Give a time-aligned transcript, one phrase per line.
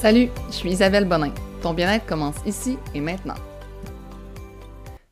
[0.00, 1.32] Salut, je suis Isabelle Bonin.
[1.60, 3.34] Ton bien-être commence ici et maintenant.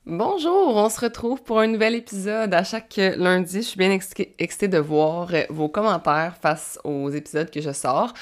[0.06, 3.62] Bonjour, on se retrouve pour un nouvel épisode à chaque lundi.
[3.62, 8.14] Je suis bien excitée de voir vos commentaires face aux épisodes que je sors.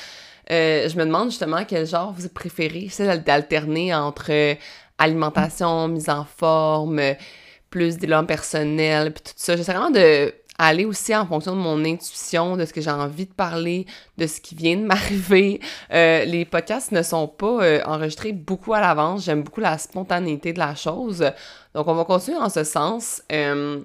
[0.50, 2.84] Euh, je me demande justement quel genre vous préférez.
[2.84, 4.56] J'essaie d'alterner entre
[4.96, 6.98] alimentation, mise en forme,
[7.68, 9.54] plus d'élan personnel, puis tout ça.
[9.54, 13.27] J'essaie vraiment de aller aussi en fonction de mon intuition, de ce que j'ai envie
[13.27, 13.87] de parler,
[14.18, 15.61] de ce qui vient de m'arriver.
[15.93, 19.25] Euh, les podcasts ne sont pas euh, enregistrés beaucoup à l'avance.
[19.25, 21.25] J'aime beaucoup la spontanéité de la chose.
[21.75, 23.23] Donc, on va continuer en ce sens.
[23.33, 23.80] Euh,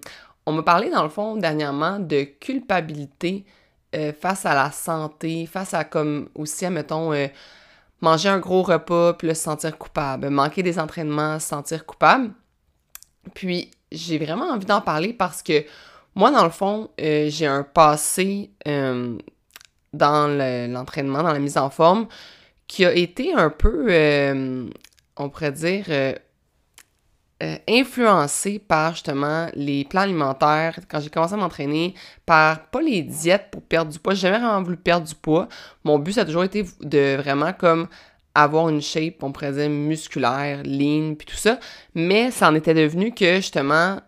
[0.46, 3.46] on m'a parlé, dans le fond, dernièrement, de culpabilité
[4.22, 7.12] face à la santé, face à, comme aussi, admettons,
[8.02, 12.32] manger un gros repas, puis le se sentir coupable, manquer des entraînements, se sentir coupable.
[13.34, 15.66] Puis, j'ai vraiment envie d'en parler parce que
[16.16, 19.18] moi, dans le fond, euh, j'ai un passé euh,
[19.94, 20.28] dans
[20.72, 22.08] l'entraînement, dans la mise en forme,
[22.68, 24.68] qui a été un peu, euh,
[25.18, 25.86] on pourrait dire,
[27.70, 30.78] influencé par justement les plans alimentaires.
[30.90, 31.94] Quand j'ai commencé à m'entraîner,
[32.26, 34.14] par pas les diètes pour perdre du poids.
[34.14, 35.48] J'ai jamais vraiment voulu perdre du poids.
[35.84, 37.88] Mon but, ça a toujours été de vraiment comme
[38.36, 41.60] avoir une shape, on pourrait dire, musculaire, lean, puis tout ça.
[41.96, 44.00] Mais ça en était devenu que, justement,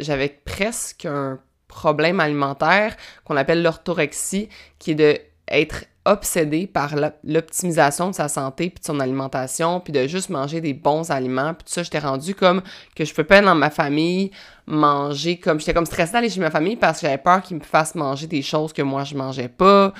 [0.00, 5.18] j'avais presque un problème alimentaire qu'on appelle l'orthorexie, qui est de
[5.50, 10.60] être obsédé par l'optimisation de sa santé puis de son alimentation puis de juste manger
[10.62, 12.62] des bons aliments puis tout ça j'étais rendu comme
[12.94, 14.30] que je peux pas dans ma famille
[14.66, 17.62] manger comme j'étais comme stressée d'aller chez ma famille parce que j'avais peur qu'ils me
[17.62, 19.92] fassent manger des choses que moi je mangeais pas.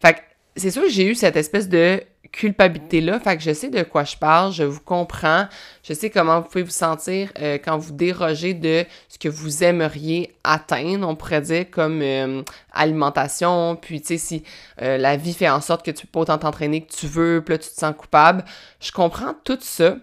[0.00, 0.20] Fait que
[0.54, 2.02] c'est sûr que j'ai eu cette espèce de
[2.32, 3.20] culpabilité-là.
[3.20, 5.46] Fait que je sais de quoi je parle, je vous comprends,
[5.82, 9.64] je sais comment vous pouvez vous sentir euh, quand vous dérogez de ce que vous
[9.64, 14.42] aimeriez atteindre, on pourrait dire, comme euh, alimentation, puis tu sais, si
[14.82, 17.42] euh, la vie fait en sorte que tu peux pas autant t'entraîner que tu veux,
[17.44, 18.44] puis là, tu te sens coupable.
[18.80, 19.96] Je comprends tout ça.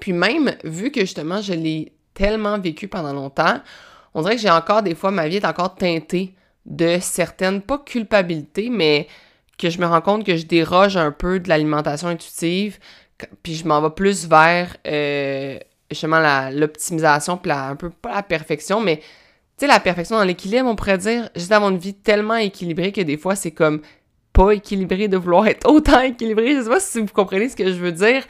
[0.00, 3.60] Puis même, vu que justement, je l'ai tellement vécu pendant longtemps,
[4.14, 6.34] on dirait que j'ai encore des fois, ma vie est encore teintée
[6.66, 9.08] de certaines, pas culpabilité, mais
[9.58, 12.78] que je me rends compte que je déroge un peu de l'alimentation intuitive,
[13.42, 15.58] puis je m'en vais plus vers euh,
[15.90, 16.20] justement
[16.50, 19.04] l'optimisation, puis un peu pas la perfection, mais tu
[19.58, 23.00] sais, la perfection dans l'équilibre, on pourrait dire, juste d'avoir une vie tellement équilibrée que
[23.00, 23.82] des fois, c'est comme
[24.32, 26.56] pas équilibré de vouloir être autant équilibré.
[26.56, 28.24] Je sais pas si vous comprenez ce que je veux dire,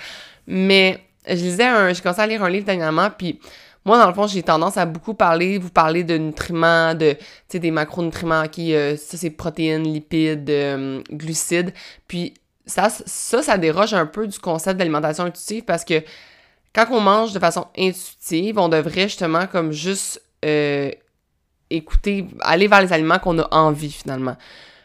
[0.47, 3.41] mais je lisais un, j'ai commencé à lire un livre dernièrement, puis
[3.85, 7.17] moi, dans le fond, j'ai tendance à beaucoup parler, vous parler de nutriments, de,
[7.53, 11.75] des macronutriments qui, euh, ça, c'est protéines, lipides, euh, glucides.
[12.09, 12.33] Puis
[12.65, 16.03] ça, ça, ça déroge un peu du concept d'alimentation intuitive parce que
[16.75, 20.91] quand on mange de façon intuitive, on devrait justement comme juste euh,
[21.69, 24.37] écouter, aller vers les aliments qu'on a envie finalement.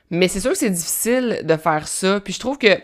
[0.09, 2.19] Mais c'est sûr que c'est difficile de faire ça.
[2.19, 2.77] Puis je trouve que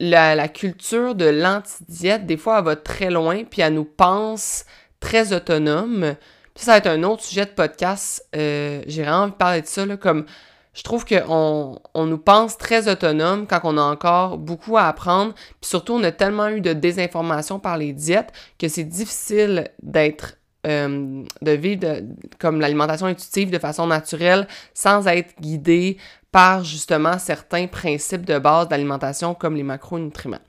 [0.00, 4.64] la, la culture de l'anti-diète, des fois, elle va très loin, puis elle nous pense
[5.04, 6.14] très autonome.
[6.54, 8.26] Puis ça va être un autre sujet de podcast.
[8.34, 10.24] Euh, j'ai vraiment envie de parler de ça, comme
[10.72, 15.34] je trouve qu'on on nous pense très autonome quand on a encore beaucoup à apprendre.
[15.60, 20.36] Puis surtout, on a tellement eu de désinformation par les diètes que c'est difficile d'être
[20.66, 21.98] euh, de vivre
[22.38, 25.98] comme l'alimentation intuitive de façon naturelle sans être guidé
[26.34, 30.40] par justement certains principes de base d'alimentation comme les macronutriments.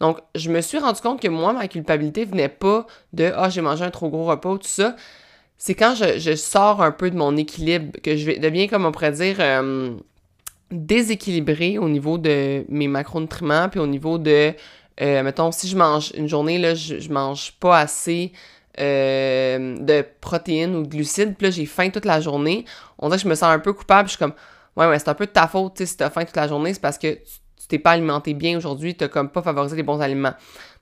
[0.00, 3.60] Donc, je me suis rendu compte que moi, ma culpabilité venait pas de Ah, j'ai
[3.60, 4.96] mangé un trop gros repas, tout ça.
[5.56, 9.12] C'est quand je, sors un peu de mon équilibre que je deviens, comme on pourrait
[9.12, 9.94] dire, euh,
[10.72, 14.52] déséquilibré au niveau de mes macronutriments, puis au niveau de,
[15.00, 18.32] euh, mettons, si je mange une journée, là, je, je mange pas assez
[18.80, 22.64] euh, de protéines ou de glucides, puis là, j'ai faim toute la journée.
[22.98, 24.34] On dirait que je me sens un peu coupable, je suis comme,
[24.78, 26.48] ouais, ouais, c'est un peu de ta faute, tu sais, si t'as faim toute la
[26.48, 29.82] journée, c'est parce que tu t'es pas alimenté bien aujourd'hui, t'as comme pas favorisé les
[29.82, 30.34] bons aliments.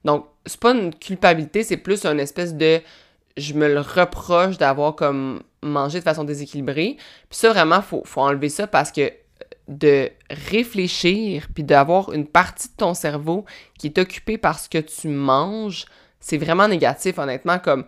[0.05, 2.81] Donc, c'est pas une culpabilité, c'est plus une espèce de
[3.37, 6.97] je me le reproche d'avoir comme mangé de façon déséquilibrée.
[7.29, 9.13] Puis ça, vraiment, faut, faut enlever ça parce que
[9.69, 13.45] de réfléchir puis d'avoir une partie de ton cerveau
[13.79, 15.87] qui est occupée par ce que tu manges,
[16.21, 17.85] c'est vraiment négatif, honnêtement, comme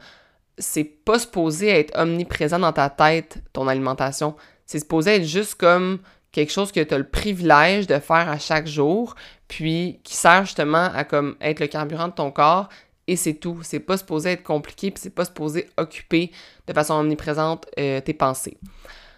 [0.59, 4.35] c'est pas supposé être omniprésent dans ta tête, ton alimentation.
[4.69, 5.99] C'est supposé être juste comme
[6.31, 9.15] quelque chose que tu as le privilège de faire à chaque jour,
[9.49, 12.69] puis qui sert justement à comme être le carburant de ton corps,
[13.07, 13.61] et c'est tout.
[13.63, 16.31] C'est pas supposé être compliqué, puis c'est pas supposé occuper
[16.67, 18.59] de façon omniprésente euh, tes pensées.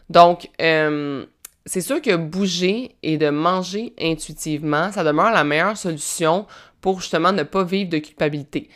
[0.08, 1.26] Donc, euh,
[1.66, 6.46] c'est sûr que bouger et de manger intuitivement, ça demeure la meilleure solution
[6.80, 8.70] pour justement ne pas vivre de culpabilité.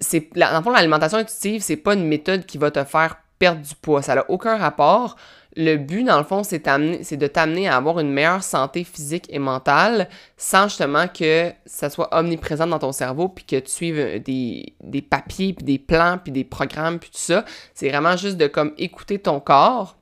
[0.00, 3.62] C'est, dans le fond, l'alimentation intuitive, c'est pas une méthode qui va te faire perdre
[3.62, 4.02] du poids.
[4.02, 5.16] Ça n'a aucun rapport
[5.56, 9.38] le but, dans le fond, c'est de t'amener à avoir une meilleure santé physique et
[9.38, 14.18] mentale sans justement que ça soit omniprésent dans ton cerveau puis que tu suives euh,
[14.18, 17.44] des, papiers puis des plans puis des programmes puis tout ça.
[17.74, 19.96] C'est vraiment juste de comme écouter ton corps.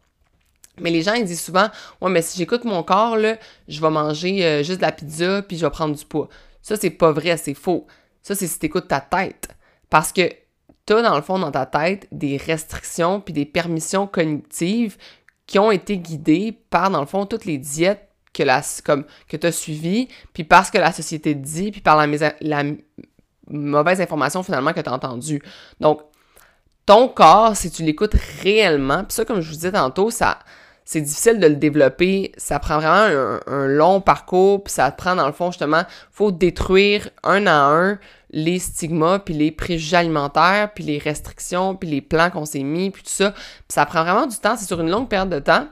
[0.80, 1.68] Mais les gens, ils disent souvent,
[2.00, 3.36] ouais, mais si j'écoute mon corps, là,
[3.68, 6.28] je vais manger euh, juste de la pizza puis je vais prendre du poids.
[6.62, 7.86] Ça, c'est pas vrai, c'est faux.
[8.22, 9.48] Ça, c'est si t'écoutes ta tête.
[9.88, 10.22] Parce que
[10.84, 14.96] t'as, dans le fond, dans ta tête, des restrictions puis des permissions cognitives
[15.46, 18.43] qui ont été guidés par, dans le fond, toutes les diètes que,
[19.29, 22.62] que tu as suivies, puis parce que la société dit, puis par la, la
[23.49, 25.43] mauvaise information finalement que tu as entendue.
[25.81, 26.02] Donc,
[26.87, 30.38] ton corps, si tu l'écoutes réellement, puis ça, comme je vous disais tantôt, ça,
[30.84, 32.32] c'est difficile de le développer.
[32.36, 35.82] Ça prend vraiment un, long parcours, puis ça te prend, dans le fond, justement,
[36.12, 37.98] faut détruire un à un
[38.31, 42.90] les stigmas, puis les préjugés alimentaires, puis les restrictions, puis les plans qu'on s'est mis,
[42.90, 43.31] puis tout ça.
[43.31, 45.69] Puis ça prend vraiment du temps, c'est sur une longue période de temps.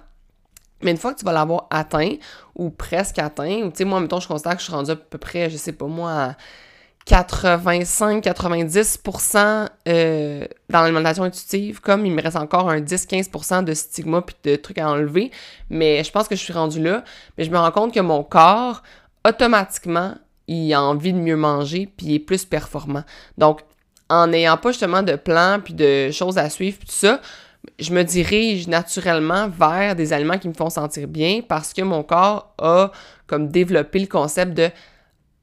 [0.81, 2.15] Mais une fois que tu vas l'avoir atteint,
[2.55, 4.97] ou presque atteint, ou tu sais, moi, mettons, je constate que je suis rendue à
[4.97, 6.35] peu près, je sais pas moi,
[7.07, 14.37] 85-90% euh, dans l'alimentation intuitive, comme il me reste encore un 10-15% de stigma puis
[14.45, 15.33] de trucs à enlever.
[15.69, 17.03] Mais je pense que je suis rendue là.
[17.37, 18.83] Mais je me rends compte que mon corps,
[19.27, 20.15] automatiquement,
[20.47, 23.03] il a envie de mieux manger, puis il est plus performant.
[23.39, 23.63] Donc,
[24.09, 27.21] en n'ayant pas justement de plan, puis de choses à suivre, puis tout ça,
[27.79, 32.03] je me dirige naturellement vers des aliments qui me font sentir bien parce que mon
[32.03, 32.91] corps a
[33.27, 34.71] comme développé le concept de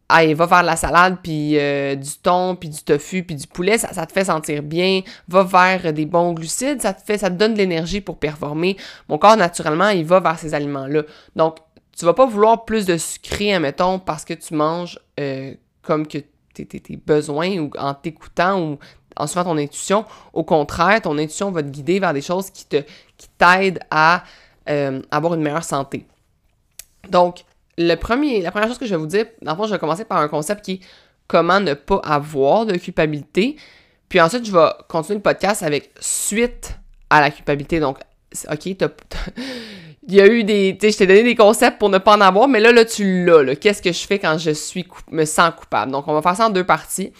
[0.09, 3.77] ah, va vers la salade, puis euh, du thon, puis du tofu, puis du poulet,
[3.77, 5.01] ça, ça, te fait sentir bien.
[5.27, 8.75] Va vers des bons glucides, ça te fait, ça te donne de l'énergie pour performer.
[9.07, 11.03] Mon corps, naturellement, il va vers ces aliments-là.
[11.35, 11.57] Donc,
[11.95, 15.53] tu vas pas vouloir plus de sucré, admettons, parce que tu manges euh,
[15.83, 16.17] comme que
[16.55, 18.79] tes, tes, besoins ou en t'écoutant ou
[19.15, 20.05] en suivant ton intuition.
[20.33, 22.77] Au contraire, ton intuition va te guider vers des choses qui te
[23.17, 24.23] qui t'aident à
[24.69, 26.05] euh, avoir une meilleure santé.
[27.09, 27.43] Donc,
[27.79, 29.79] le premier, la première chose que je vais vous dire, dans le fond, je vais
[29.79, 30.79] commencer par un concept qui est
[31.27, 33.55] comment ne pas avoir de culpabilité.
[34.09, 36.77] Puis ensuite, je vais continuer le podcast avec suite
[37.09, 37.79] à la culpabilité.
[37.79, 37.99] Donc,
[38.51, 38.89] OK, t'as
[40.09, 40.77] il y a eu des.
[40.77, 42.83] Tu sais, je t'ai donné des concepts pour ne pas en avoir, mais là, là,
[42.83, 43.55] tu l'as.
[43.55, 45.93] Qu'est-ce que je fais quand je suis me sens coupable?
[45.93, 47.13] Donc, on va faire ça en deux parties.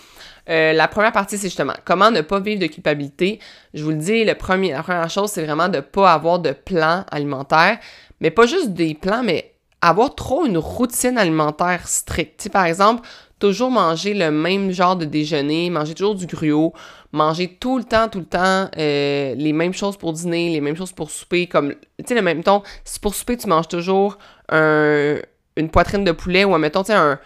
[0.49, 3.39] Euh, la première partie, c'est justement comment ne pas vivre de culpabilité.
[3.73, 6.39] Je vous le dis, le premier, la première chose, c'est vraiment de ne pas avoir
[6.39, 7.77] de plan alimentaire.
[8.19, 9.48] Mais pas juste des plans, mais
[9.81, 12.41] avoir trop une routine alimentaire stricte.
[12.41, 13.07] Tu par exemple,
[13.39, 16.73] toujours manger le même genre de déjeuner, manger toujours du gruau,
[17.11, 20.75] manger tout le temps, tout le temps euh, les mêmes choses pour dîner, les mêmes
[20.75, 24.17] choses pour souper, comme, tu sais, le même ton, si pour souper, tu manges toujours
[24.51, 27.19] une poitrine de poulet ou, mettons, tu sais, un,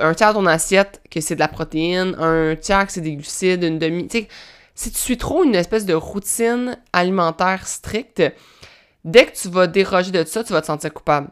[0.00, 3.14] un tiers de ton assiette que c'est de la protéine, un tiers que c'est des
[3.14, 4.28] glucides, une demi, tu sais,
[4.74, 8.22] si tu suis trop une espèce de routine alimentaire stricte,
[9.04, 11.30] dès que tu vas déroger de ça, tu vas te sentir coupable.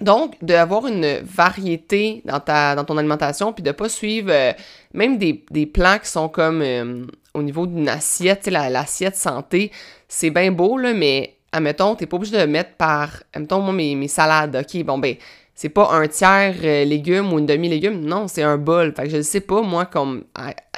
[0.00, 4.52] Donc, d'avoir une variété dans, ta, dans ton alimentation, puis de pas suivre euh,
[4.94, 7.04] même des, des, plans qui sont comme euh,
[7.34, 9.70] au niveau d'une assiette, l'assiette santé,
[10.08, 13.94] c'est bien beau, là, mais admettons, t'es pas obligé de mettre par, admettons, moi, mes,
[13.94, 15.16] mes salades, ok, bon, ben,
[15.60, 18.94] c'est pas un tiers euh, légumes ou une demi-légume, non, c'est un bol.
[18.96, 20.24] Fait que je ne sais pas, moi, comme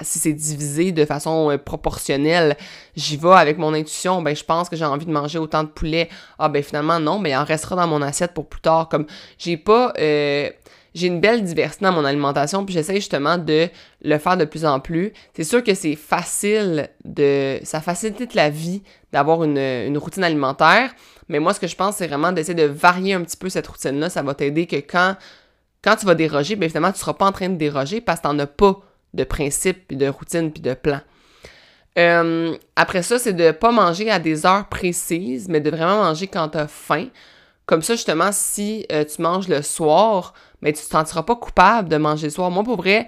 [0.00, 2.56] si c'est divisé de façon euh, proportionnelle,
[2.96, 5.68] j'y vais avec mon intuition, ben je pense que j'ai envie de manger autant de
[5.68, 6.08] poulet.
[6.40, 8.88] Ah ben finalement non, mais il en restera dans mon assiette pour plus tard.
[8.88, 9.06] Comme
[9.38, 10.50] j'ai pas euh,
[10.94, 13.68] j'ai une belle diversité dans mon alimentation, puis j'essaie justement de
[14.02, 15.12] le faire de plus en plus.
[15.34, 17.60] C'est sûr que c'est facile de.
[17.62, 20.92] Ça facilite la vie d'avoir une, une, routine alimentaire,
[21.32, 23.66] mais moi, ce que je pense, c'est vraiment d'essayer de varier un petit peu cette
[23.66, 24.10] routine-là.
[24.10, 25.16] Ça va t'aider que quand,
[25.82, 28.20] quand tu vas déroger, bien évidemment, tu ne seras pas en train de déroger parce
[28.20, 28.80] que tu n'en as pas
[29.14, 31.00] de principe, puis de routine, puis de plan.
[31.98, 36.02] Euh, après ça, c'est de ne pas manger à des heures précises, mais de vraiment
[36.02, 37.06] manger quand tu as faim.
[37.64, 41.88] Comme ça, justement, si euh, tu manges le soir, mais tu te sentiras pas coupable
[41.88, 42.50] de manger le soir.
[42.50, 43.06] Moi, pour vrai,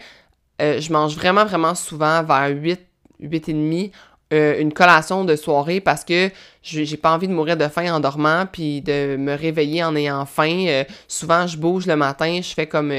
[0.63, 2.81] euh, je mange vraiment, vraiment souvent vers 8,
[3.21, 3.93] 8 et demi
[4.33, 6.31] euh, une collation de soirée parce que
[6.63, 10.25] j'ai pas envie de mourir de faim en dormant puis de me réveiller en ayant
[10.27, 10.65] faim.
[10.69, 12.93] Euh, souvent, je bouge le matin, je fais comme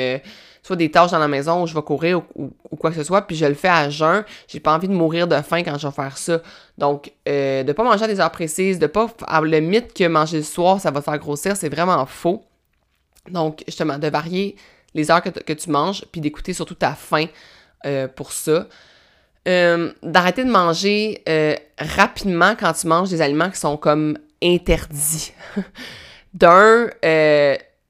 [0.65, 3.21] soit des tâches dans la maison où je vais courir ou, quoi que ce soit,
[3.21, 4.25] puis je le fais à jeun.
[4.47, 6.41] J'ai pas envie de mourir de faim quand je vais faire ça.
[6.79, 9.07] Donc, euh, de pas manger à des heures précises, de pas
[9.43, 12.43] le mythe que manger le soir, ça va te faire grossir, c'est vraiment faux.
[13.29, 14.55] Donc, justement, de varier
[14.95, 17.27] les heures que, tu manges, puis d'écouter surtout ta faim
[17.85, 18.67] euh, pour ça.
[19.47, 25.33] Euh, d'arrêter de manger euh, rapidement quand tu manges des aliments qui sont comme interdits.
[26.33, 26.89] D'un,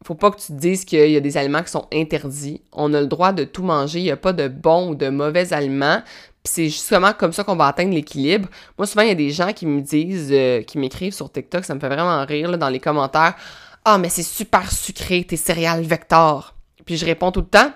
[0.05, 2.61] faut pas que tu te dises qu'il y a des aliments qui sont interdits.
[2.71, 3.99] On a le droit de tout manger.
[3.99, 6.03] Il n'y a pas de bons ou de mauvais aliments.
[6.43, 8.47] C'est justement comme ça qu'on va atteindre l'équilibre.
[8.77, 11.65] Moi, souvent, il y a des gens qui me disent, euh, qui m'écrivent sur TikTok,
[11.65, 13.33] ça me fait vraiment rire dans les commentaires.
[13.83, 16.53] Ah, mais c'est super sucré, tes céréales Vector.
[16.85, 17.71] Puis je réponds tout le temps,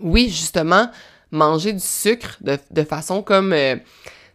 [0.00, 0.88] oui, justement,
[1.34, 3.76] manger du sucre de, façon comme, euh,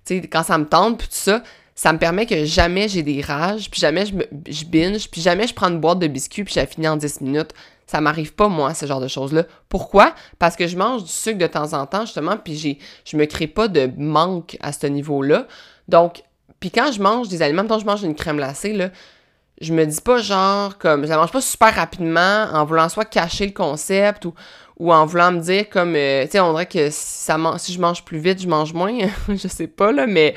[0.05, 1.43] tu sais, quand ça me tente, puis tout ça,
[1.75, 5.21] ça me permet que jamais j'ai des rages, puis jamais je, me, je binge, puis
[5.21, 7.53] jamais je prends une boîte de biscuits, puis j'ai fini en 10 minutes.
[7.87, 9.45] Ça m'arrive pas, moi, ce genre de choses-là.
[9.67, 10.13] Pourquoi?
[10.37, 13.25] Parce que je mange du sucre de temps en temps, justement, puis j'ai, je me
[13.25, 15.47] crée pas de manque à ce niveau-là.
[15.87, 16.21] Donc,
[16.59, 18.89] puis quand je mange des aliments, quand je mange une crème glacée, là,
[19.61, 23.05] je me dis pas genre comme, je la mange pas super rapidement en voulant soit
[23.05, 24.33] cacher le concept ou,
[24.79, 28.03] ou en voulant me dire comme, euh, tu sais, on dirait que si, je mange
[28.05, 30.33] plus vite, je mange moins, je sais pas, là, mais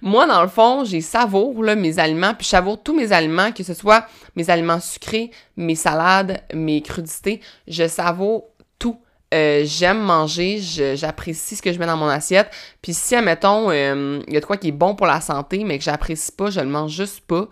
[0.00, 3.52] moi, dans le fond, j'ai savoure, là, mes aliments, puis je savoure tous mes aliments,
[3.52, 8.44] que ce soit mes aliments sucrés, mes salades, mes crudités, je savoure
[8.78, 8.98] tout.
[9.32, 10.58] Euh, j'aime manger,
[10.94, 12.50] j'apprécie ce que je mets dans mon assiette.
[12.82, 15.64] Puis si, admettons, euh, il y a de quoi qui est bon pour la santé,
[15.64, 17.48] mais que j'apprécie pas, je le mange juste pas.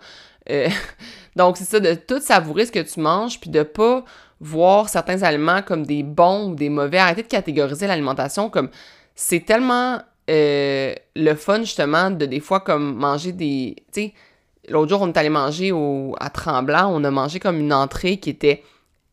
[0.49, 0.69] Euh,
[1.35, 4.05] donc, c'est ça, de tout savourer ce que tu manges, puis de pas
[4.43, 6.97] voir certains aliments comme des bons ou des mauvais.
[6.97, 8.69] Arrêter de catégoriser l'alimentation comme...
[9.15, 13.75] C'est tellement euh, le fun, justement, de des fois, comme manger des.
[13.93, 14.13] Tu sais,
[14.69, 15.71] l'autre jour, on est allé manger
[16.19, 18.63] à Tremblant, on a mangé comme une entrée qui était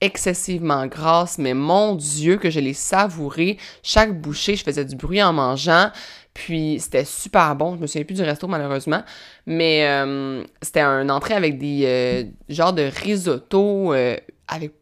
[0.00, 3.58] excessivement grasse, mais mon Dieu, que je l'ai savouré.
[3.82, 5.90] Chaque bouchée, je faisais du bruit en mangeant.
[6.32, 7.75] Puis c'était super bon.
[7.76, 9.02] Je me souviens plus du resto malheureusement.
[9.46, 13.92] Mais euh, c'était un entrée avec des euh, genres de risotto.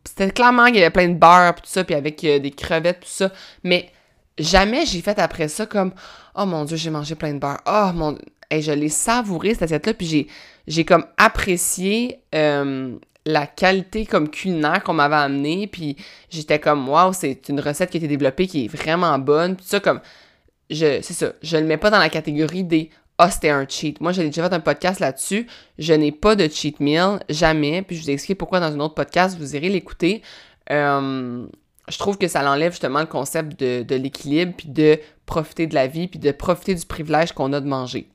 [0.04, 3.08] C'était clairement qu'il y avait plein de beurre, tout ça, puis avec des crevettes, tout
[3.08, 3.30] ça.
[3.64, 3.90] Mais
[4.38, 5.92] jamais j'ai fait après ça comme
[6.34, 8.16] oh mon dieu j'ai mangé plein de beurre oh mon
[8.50, 10.28] et je l'ai savouré cette assiette là puis
[10.66, 12.96] j'ai comme apprécié euh,
[13.26, 15.96] la qualité comme culinaire qu'on m'avait amené puis
[16.30, 19.64] j'étais comme waouh c'est une recette qui a été développée qui est vraiment bonne tout
[19.66, 20.00] ça comme
[20.70, 24.00] je c'est ça je le mets pas dans la catégorie des ah, c'était un cheat.
[24.00, 25.48] Moi, j'ai déjà fait un podcast là-dessus.
[25.76, 27.82] Je n'ai pas de cheat meal, jamais.
[27.82, 29.36] Puis je vous explique pourquoi dans un autre podcast.
[29.36, 30.22] Vous irez l'écouter.
[30.70, 31.44] Euh,
[31.88, 35.88] je trouve que ça l'enlève justement le concept de, l'équilibre, puis de profiter de la
[35.88, 38.08] vie, puis de profiter du privilège qu'on a de manger.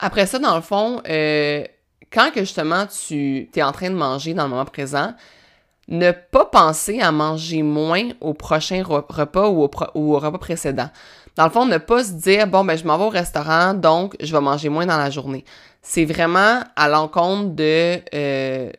[0.00, 1.64] Après ça, dans le fond, euh,
[2.12, 5.14] quand que justement tu es en train de manger dans le moment présent,
[5.88, 10.88] ne pas penser à manger moins au prochain repas ou au, repas précédent.
[11.36, 14.16] Dans le fond, ne pas se dire, bon, ben, je m'en vais au restaurant, donc
[14.20, 15.44] je vais manger moins dans la journée.
[15.82, 18.70] C'est vraiment à l'encontre de, euh,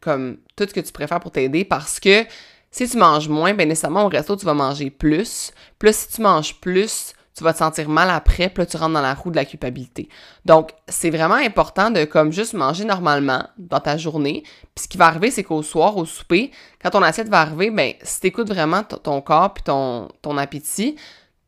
[0.00, 2.24] comme, tout ce que tu préfères pour t'aider parce que
[2.70, 5.52] si tu manges moins, bien nécessairement au resto, tu vas manger plus.
[5.78, 9.02] Plus si tu manges plus, tu vas te sentir mal après, puis tu rentres dans
[9.02, 10.08] la roue de la culpabilité.
[10.44, 14.42] Donc, c'est vraiment important de comme juste manger normalement dans ta journée.
[14.74, 16.50] Puis ce qui va arriver, c'est qu'au soir, au souper,
[16.82, 20.38] quand ton assiette va arriver, ben si tu écoutes vraiment ton corps puis ton, ton
[20.38, 20.96] appétit,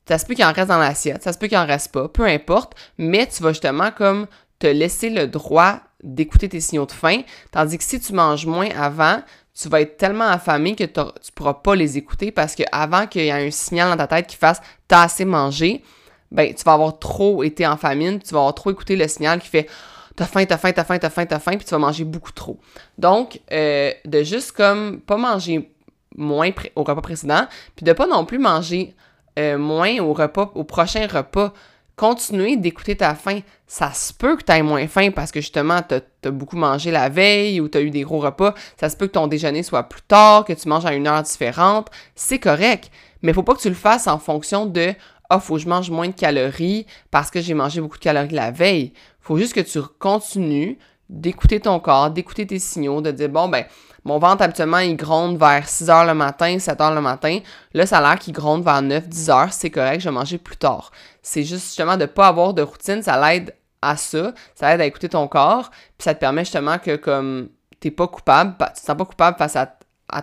[0.09, 2.09] ça se peut qu'il en reste dans l'assiette, ça se peut qu'il en reste pas,
[2.09, 4.27] peu importe, mais tu vas justement comme
[4.59, 8.71] te laisser le droit d'écouter tes signaux de faim, tandis que si tu manges moins
[8.71, 9.21] avant,
[9.55, 13.23] tu vas être tellement affamé que tu pourras pas les écouter parce que avant qu'il
[13.23, 15.83] y ait un signal dans ta tête qui fasse t'as assez mangé,
[16.31, 19.41] ben tu vas avoir trop été en famine, tu vas avoir trop écouté le signal
[19.41, 19.69] qui fait
[20.15, 22.33] t'as faim, t'as faim, t'as faim, t'as faim, t'as faim, puis tu vas manger beaucoup
[22.33, 22.59] trop.
[22.99, 25.73] Donc, euh, de juste comme pas manger
[26.17, 27.47] moins au repas précédent,
[27.77, 28.95] puis de pas non plus manger
[29.39, 31.53] euh, moins au repas, au prochain repas
[31.99, 33.41] continuer d'écouter ta faim.
[33.67, 36.91] Ça se peut que tu aies moins faim parce que justement, tu as, beaucoup mangé
[36.91, 38.55] la veille ou tu as eu des gros repas.
[38.81, 41.23] Ça se peut que ton déjeuner soit plus tard, que tu manges à une heure
[41.23, 41.91] différente.
[42.15, 42.91] C'est correct.
[43.21, 44.95] Mais faut pas que tu le fasses en fonction de
[45.29, 48.35] Ah, faut que je mange moins de calories parce que j'ai mangé beaucoup de calories
[48.35, 48.93] la veille.
[49.21, 50.79] faut juste que tu continues
[51.11, 53.65] d'écouter ton corps, d'écouter tes signaux, de dire bon ben
[54.05, 57.41] mon ventre, habituellement, il gronde vers 6 h le matin, 7 h le matin.
[57.75, 59.49] Là, ça a l'air qu'il gronde vers 9, 10 h.
[59.51, 60.91] C'est correct, je vais manger plus tard.
[61.23, 63.03] C'est juste justement de ne pas avoir de routine.
[63.03, 64.33] Ça l'aide à ça.
[64.55, 65.71] Ça aide à écouter ton corps.
[65.71, 67.49] Puis ça te permet justement que, comme,
[67.81, 69.75] t'es pas coupable, tu te sens pas coupable face à,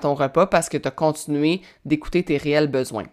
[0.02, 3.06] ton repas parce que tu as continué d'écouter tes réels besoins.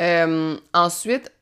[0.00, 1.32] Euh, ensuite,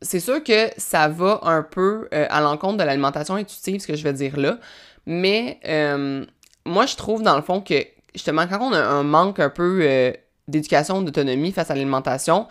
[0.00, 3.94] c'est sûr que ça va un peu euh, à l'encontre de l'alimentation intuitive, ce que
[3.94, 4.58] je vais dire là.
[5.04, 6.24] Mais euh,
[6.66, 9.80] moi, je trouve dans le fond que justement, quand on a un manque un peu
[9.82, 10.12] euh,
[10.48, 12.46] d'éducation, d'autonomie face à l'alimentation,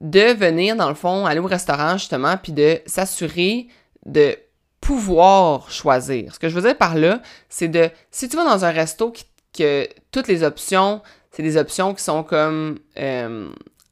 [0.00, 3.68] de venir dans le fond, aller au restaurant justement, puis de s'assurer
[4.06, 4.36] de
[4.80, 6.34] pouvoir choisir.
[6.34, 9.12] Ce que je veux dire par là, c'est de, si tu vas dans un resto
[9.12, 9.24] qui,
[9.56, 13.48] que toutes les options, c'est des options qui sont comme euh,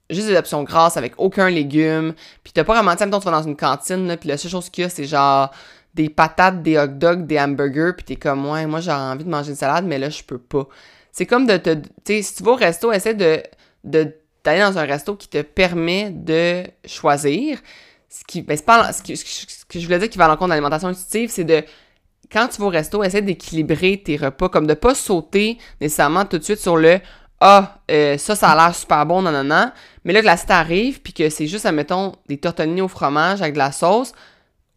[0.09, 3.43] juste des options grasses avec aucun légume, puis t'as pas vraiment, tu tu vas dans
[3.43, 5.51] une cantine, puis la seule chose qu'il y a, c'est genre
[5.95, 9.31] des patates, des hot dogs, des hamburgers, puis t'es comme, ouais, moi j'ai envie de
[9.31, 10.67] manger une salade, mais là je peux pas.
[11.13, 11.75] C'est comme de te.
[11.75, 13.43] Tu sais, si tu vas au resto, essaie de,
[13.85, 17.59] d'aller dans un resto qui te permet de choisir.
[18.09, 20.89] Ce qui, ben, pas, ce, que je voulais dire qui va à l'encontre de l'alimentation
[20.89, 21.63] intuitive, c'est de
[22.31, 26.39] quand tu vas au resto, essaie d'équilibrer tes repas, comme de pas sauter nécessairement tout
[26.39, 27.01] de suite sur le
[27.41, 29.73] ah, euh, ça, ça a l'air super bon, non, non, non.
[30.05, 33.55] Mais là, que l'assiette arrive, puis que c'est juste, admettons, des tortellini au fromage avec
[33.55, 34.13] de la sauce,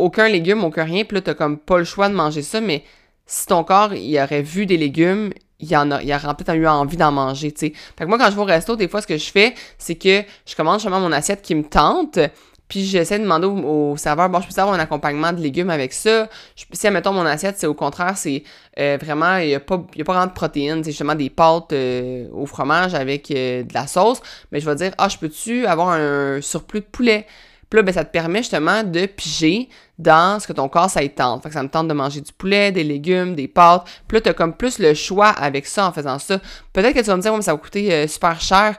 [0.03, 2.83] aucun légume, aucun rien, puis là, t'as comme pas le choix de manger ça, mais
[3.25, 6.98] si ton corps, il aurait vu des légumes, il y en a, peut-être eu envie
[6.98, 7.74] d'en manger, tu
[8.05, 10.55] moi, quand je vais au resto, des fois, ce que je fais, c'est que je
[10.55, 12.19] commande justement mon assiette qui me tente,
[12.67, 15.93] puis j'essaie de demander au, serveur, bon, je peux avoir un accompagnement de légumes avec
[15.93, 16.27] ça?
[16.55, 18.43] Je, si, admettons, mon assiette, c'est au contraire, c'est
[18.79, 22.27] euh, vraiment, il n'y a, pas, a pas de protéines, c'est justement des pâtes euh,
[22.33, 24.22] au fromage avec euh, de la sauce.
[24.51, 27.27] Mais je vais dire, ah, je peux-tu avoir un surplus de poulet?
[27.74, 31.01] Puis là, ben, ça te permet justement de piger dans ce que ton corps, ça
[31.01, 31.42] y tente.
[31.42, 33.86] Fait que ça me tente de manger du poulet, des légumes, des pâtes.
[34.08, 36.39] Puis là, t'as comme plus le choix avec ça en faisant ça.
[36.72, 38.77] Peut-être que tu vas me dire, ça va coûter euh, super cher.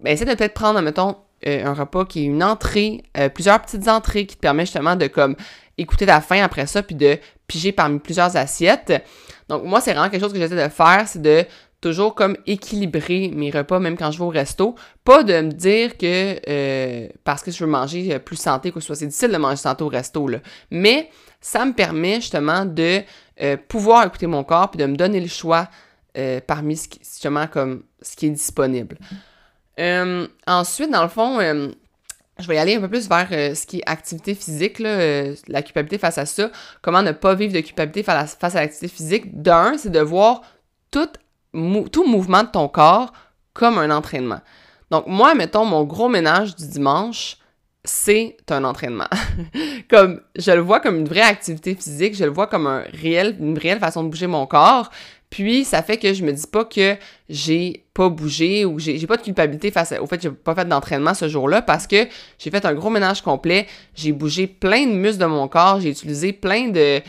[0.00, 3.62] Ben, essaie de peut-être prendre, mettons, euh, un repas qui est une entrée, euh, plusieurs
[3.62, 5.36] petites entrées qui te permettent justement de comme
[5.78, 9.06] écouter ta faim après ça, puis de piger parmi plusieurs assiettes.
[9.48, 11.44] Donc moi, c'est vraiment quelque chose que j'essaie de faire, c'est de
[11.82, 14.76] toujours comme équilibrer mes repas, même quand je vais au resto.
[15.04, 18.96] Pas de me dire que euh, parce que je veux manger plus santé, que soit,
[18.96, 20.38] c'est difficile de manger santé au resto, là.
[20.70, 21.10] Mais
[21.40, 23.02] ça me permet justement de
[23.42, 25.68] euh, pouvoir écouter mon corps puis de me donner le choix
[26.16, 28.96] euh, parmi ce qui, justement comme ce qui est disponible.
[30.46, 31.38] ensuite, dans le fond,
[32.38, 35.62] je vais y aller un peu plus vers ce qui est activité physique, là, la
[35.62, 36.52] culpabilité face à ça.
[36.80, 39.42] Comment ne pas vivre de culpabilité face à, l'activité physique?
[39.42, 40.42] D'un, c'est de voir
[40.92, 41.18] toute
[41.52, 43.12] tout mouvement de ton corps
[43.52, 44.40] comme un entraînement.
[44.90, 47.38] Donc, moi, mettons, mon gros ménage du dimanche,
[47.84, 49.08] c'est un entraînement.
[49.90, 53.36] comme, je le vois comme une vraie activité physique, je le vois comme un réel,
[53.40, 54.90] une réelle façon de bouger mon corps.
[55.30, 56.96] Puis, ça fait que je me dis pas que
[57.30, 60.68] j'ai pas bougé ou j'ai pas de culpabilité face au fait que j'ai pas fait
[60.68, 62.06] d'entraînement ce jour-là parce que
[62.38, 65.88] j'ai fait un gros ménage complet, j'ai bougé plein de muscles de mon corps, j'ai
[65.88, 67.00] utilisé plein de,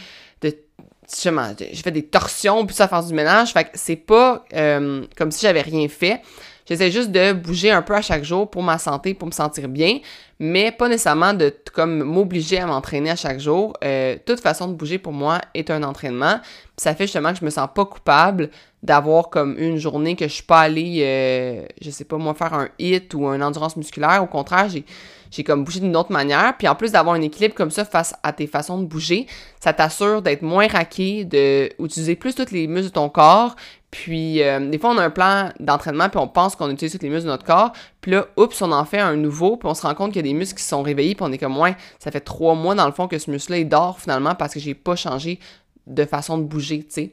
[1.09, 3.53] j'ai fait des torsions, puis ça, faire du ménage.
[3.53, 6.21] Fait que c'est pas euh, comme si j'avais rien fait.
[6.65, 9.67] J'essaie juste de bouger un peu à chaque jour pour ma santé, pour me sentir
[9.67, 9.99] bien,
[10.39, 13.73] mais pas nécessairement de comme m'obliger à m'entraîner à chaque jour.
[13.83, 16.39] Euh, toute façon de bouger pour moi est un entraînement.
[16.77, 18.49] ça fait justement que je me sens pas coupable
[18.81, 22.53] d'avoir comme une journée que je suis pas allée, euh, je sais pas moi, faire
[22.53, 24.21] un hit ou une endurance musculaire.
[24.23, 24.85] Au contraire, j'ai
[25.33, 26.55] j'ai comme bougé d'une autre manière.
[26.57, 29.25] Puis en plus d'avoir un équilibre comme ça face à tes façons de bouger,
[29.59, 33.55] ça t'assure d'être moins raqué, d'utiliser plus toutes les muscles de ton corps.
[33.93, 37.03] Puis euh, des fois, on a un plan d'entraînement, puis on pense qu'on utilise toutes
[37.03, 37.73] les muscles de notre corps.
[38.01, 40.27] Puis là, oups, on en fait un nouveau, puis on se rend compte qu'il y
[40.27, 42.73] a des muscles qui sont réveillés, puis on est comme, ouais, ça fait trois mois
[42.73, 45.39] dans le fond que ce muscle-là, il dort finalement parce que j'ai pas changé
[45.85, 47.11] de façon de bouger, tu sais.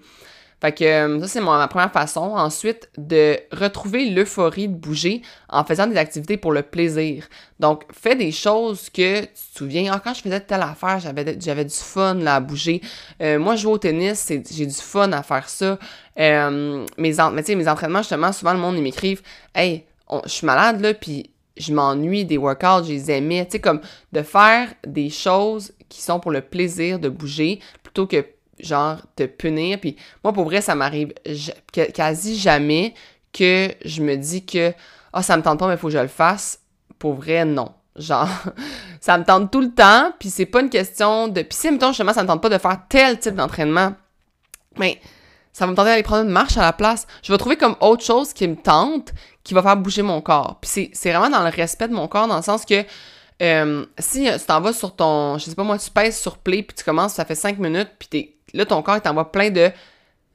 [0.60, 2.20] Fait que euh, ça, c'est ma première façon.
[2.20, 7.28] Ensuite, de retrouver l'euphorie de bouger en faisant des activités pour le plaisir.
[7.60, 11.38] Donc, fais des choses que tu te souviens, ah, quand je faisais telle affaire, j'avais,
[11.40, 12.82] j'avais du fun là, à bouger.
[13.22, 15.78] Euh, moi, je joue au tennis, j'ai du fun à faire ça.
[16.18, 19.22] Euh, mes, mais, mes entraînements, justement, souvent, le monde, ils m'écrivent
[19.54, 19.84] Hey,
[20.24, 23.44] je suis malade, là, puis je m'ennuie des workouts, je les aimais.
[23.46, 23.80] Tu sais, comme
[24.12, 28.24] de faire des choses qui sont pour le plaisir de bouger plutôt que
[28.62, 29.78] genre, te punir.
[29.80, 31.12] Puis moi, pour vrai, ça m'arrive
[31.72, 32.94] quasi jamais
[33.32, 34.70] que je me dis que,
[35.12, 36.60] ah, oh, ça me tente pas, mais faut que je le fasse.
[36.98, 37.72] Pour vrai, non.
[37.96, 38.28] Genre,
[39.00, 41.42] ça me tente tout le temps, puis c'est pas une question de...
[41.42, 43.94] Puis si, mettons, justement, ça me tente pas de faire tel type d'entraînement,
[44.78, 45.00] mais
[45.52, 47.06] ça va me tenter d'aller prendre une marche à la place.
[47.22, 50.58] Je vais trouver comme autre chose qui me tente, qui va faire bouger mon corps.
[50.60, 52.84] Puis c'est vraiment dans le respect de mon corps, dans le sens que
[53.42, 56.62] euh, si tu t'en vas sur ton, je sais pas moi, tu pèses sur play,
[56.62, 59.70] puis tu commences, ça fait 5 minutes, puis t'es là, ton corps, t'envoie plein de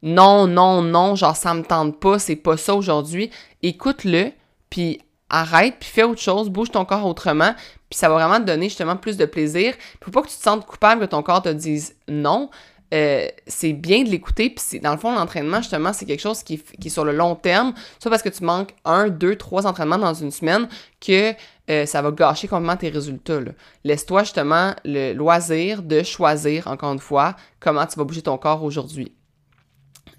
[0.01, 3.31] non, non, non, genre ça me tente pas, c'est pas ça aujourd'hui.
[3.63, 4.31] Écoute-le,
[4.69, 7.55] puis arrête, puis fais autre chose, bouge ton corps autrement,
[7.89, 9.73] puis ça va vraiment te donner justement plus de plaisir.
[10.03, 12.49] Faut pas que tu te sentes coupable que ton corps te dise non.
[12.93, 16.59] Euh, c'est bien de l'écouter, puis dans le fond, l'entraînement, justement, c'est quelque chose qui,
[16.59, 19.97] qui, est sur le long terme, soit parce que tu manques un, deux, trois entraînements
[19.97, 20.69] dans une semaine,
[21.01, 21.33] que
[21.69, 23.39] euh, ça va gâcher complètement tes résultats.
[23.83, 28.63] Laisse-toi justement le loisir de choisir, encore une fois, comment tu vas bouger ton corps
[28.63, 29.11] aujourd'hui.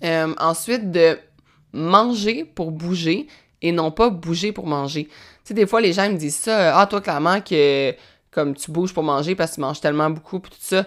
[0.03, 1.19] Euh, ensuite, de
[1.73, 3.29] manger pour bouger
[3.63, 5.05] et non pas bouger pour manger.
[5.05, 5.13] Tu
[5.45, 7.95] sais, des fois, les gens me disent ça, ah, toi, clairement, que
[8.33, 10.85] comme tu bouges pour manger parce que tu manges tellement beaucoup, puis tout ça.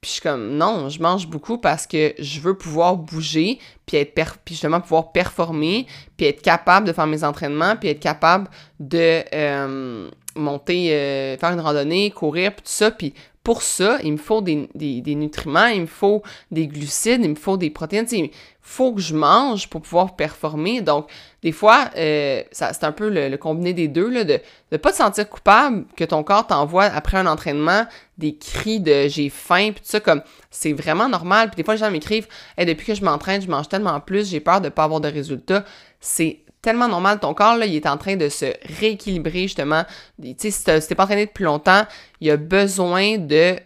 [0.00, 3.96] Puis je suis comme, non, je mange beaucoup parce que je veux pouvoir bouger, puis,
[3.96, 8.48] être puis justement pouvoir performer, puis être capable de faire mes entraînements, puis être capable
[8.78, 13.12] de euh, monter, euh, faire une randonnée, courir, puis tout ça, puis
[13.48, 14.68] pour ça, il me faut des,
[15.06, 18.04] nutriments, il me faut des glucides, il me faut des protéines.
[18.12, 18.28] Il
[18.60, 20.82] faut que je mange pour pouvoir performer.
[20.82, 21.08] Donc,
[21.40, 24.38] des fois, euh, c'est un peu le, combiné des deux, là, de
[24.70, 27.86] ne pas te sentir coupable que ton corps t'envoie après un entraînement
[28.18, 31.48] des cris de j'ai faim, puis tout ça, comme c'est vraiment normal.
[31.48, 34.40] Puis des fois, les gens m'écrivent depuis que je m'entraîne, je mange tellement plus, j'ai
[34.40, 35.64] peur de ne pas avoir de résultats.
[36.00, 37.18] C'est tellement normal.
[37.18, 38.44] Ton corps, là, il est en train de se
[38.78, 39.84] rééquilibrer, justement.
[40.22, 41.84] Tu sais, si t'es pas entraîné depuis longtemps,
[42.20, 43.56] il a besoin de...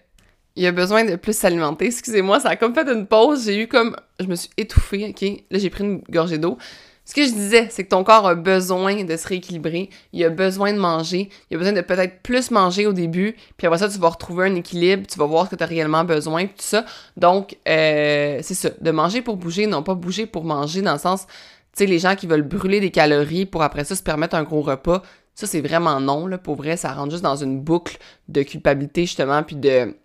[0.55, 1.87] Il a besoin de plus s'alimenter.
[1.87, 3.47] Excusez-moi, ça a comme fait une pause.
[3.47, 3.97] J'ai eu comme...
[4.21, 5.45] Je me suis étouffée, OK?
[5.51, 6.59] Là, j'ai pris une gorgée d'eau.
[7.05, 10.31] Ce que je disais, c'est que ton corps a besoin de se rééquilibrer, il a
[10.31, 13.89] besoin de manger, il a besoin de peut-être plus manger au début, puis après ça,
[13.89, 16.53] tu vas retrouver un équilibre, tu vas voir ce que tu as réellement besoin, tout
[16.59, 16.85] ça.
[17.17, 20.99] Donc, euh, c'est ça, de manger pour bouger, non pas bouger pour manger, dans le
[21.01, 21.27] sens,
[21.75, 24.43] tu sais, les gens qui veulent brûler des calories pour après ça se permettre un
[24.43, 25.03] gros repas,
[25.35, 26.39] ça, c'est vraiment non, là.
[26.39, 29.97] Pour vrai, ça rentre juste dans une boucle de culpabilité, justement, puis de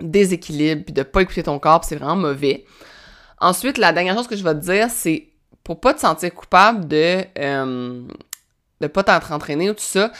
[0.00, 2.64] déséquilibre, puis de pas écouter ton corps, c'est vraiment mauvais.
[3.38, 5.28] Ensuite, la dernière chose que je vais te dire, c'est
[5.64, 8.02] pour pas te sentir coupable de, euh,
[8.80, 10.12] de pas t'être entraîné ou tout ça,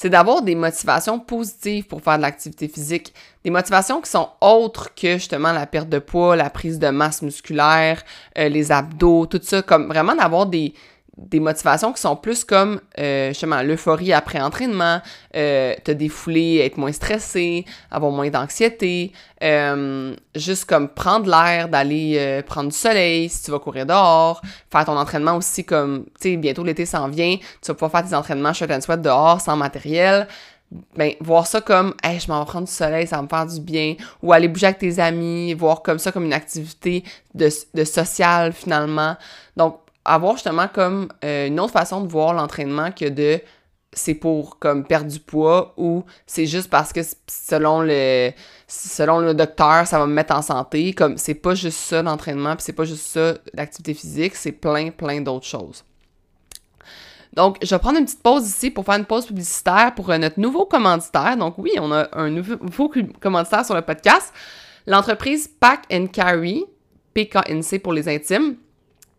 [0.00, 3.12] c'est d'avoir des motivations positives pour faire de l'activité physique.
[3.42, 7.20] Des motivations qui sont autres que justement la perte de poids, la prise de masse
[7.20, 8.04] musculaire,
[8.38, 9.60] euh, les abdos, tout ça.
[9.60, 10.72] Comme vraiment d'avoir des,
[11.18, 15.00] des motivations qui sont plus comme euh, justement l'euphorie après entraînement,
[15.34, 22.14] euh, te défouler, être moins stressé, avoir moins d'anxiété, euh, juste comme prendre l'air, d'aller
[22.18, 26.30] euh, prendre du soleil si tu vas courir dehors, faire ton entraînement aussi comme, tu
[26.30, 29.40] sais, bientôt l'été s'en vient, tu vas pouvoir faire tes entraînements shirt and sweat dehors
[29.40, 30.28] sans matériel.
[30.96, 33.46] Ben, voir ça comme, hey, je m'en vais prendre du soleil, ça va me faire
[33.46, 37.04] du bien, ou aller bouger avec tes amis, voir comme ça comme une activité
[37.34, 39.16] de, de social finalement.
[39.56, 43.40] Donc, avoir justement comme euh, une autre façon de voir l'entraînement que de
[43.92, 48.30] c'est pour comme perdre du poids ou c'est juste parce que selon le
[48.66, 50.92] selon le docteur ça va me mettre en santé.
[50.92, 54.90] Comme c'est pas juste ça l'entraînement puis c'est pas juste ça l'activité physique c'est plein
[54.90, 55.84] plein d'autres choses.
[57.32, 60.18] Donc je vais prendre une petite pause ici pour faire une pause publicitaire pour euh,
[60.18, 61.36] notre nouveau commanditaire.
[61.36, 64.32] Donc oui on a un nouveau, nouveau commanditaire sur le podcast.
[64.86, 66.64] L'entreprise Pack and Carry
[67.14, 68.56] PKNC pour les intimes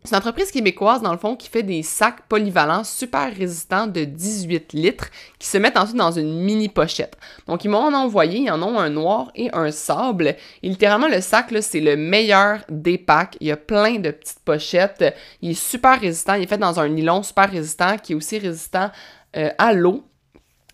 [0.02, 4.04] c'est une entreprise québécoise, dans le fond, qui fait des sacs polyvalents super résistants de
[4.04, 7.18] 18 litres qui se mettent ensuite dans une mini pochette.
[7.46, 10.36] Donc, ils m'ont envoyé, ils en ont un noir et un sable.
[10.62, 13.36] Et littéralement, le sac, c'est le meilleur des packs.
[13.40, 15.14] Il y a plein de petites pochettes.
[15.42, 16.34] Il est super résistant.
[16.34, 18.90] Il est fait dans un nylon super résistant qui est aussi résistant
[19.36, 20.02] euh, à l'eau.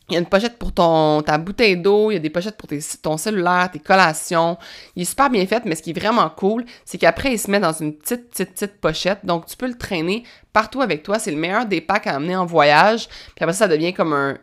[0.09, 2.57] Il y a une pochette pour ton, ta bouteille d'eau, il y a des pochettes
[2.57, 2.69] pour
[3.03, 4.57] ton cellulaire, tes collations.
[4.95, 7.51] Il est super bien fait, mais ce qui est vraiment cool, c'est qu'après, il se
[7.51, 9.27] met dans une petite, petite, petite pochette.
[9.27, 11.19] Donc, tu peux le traîner partout avec toi.
[11.19, 13.09] C'est le meilleur des packs à amener en voyage.
[13.09, 14.38] Puis après, ça devient comme un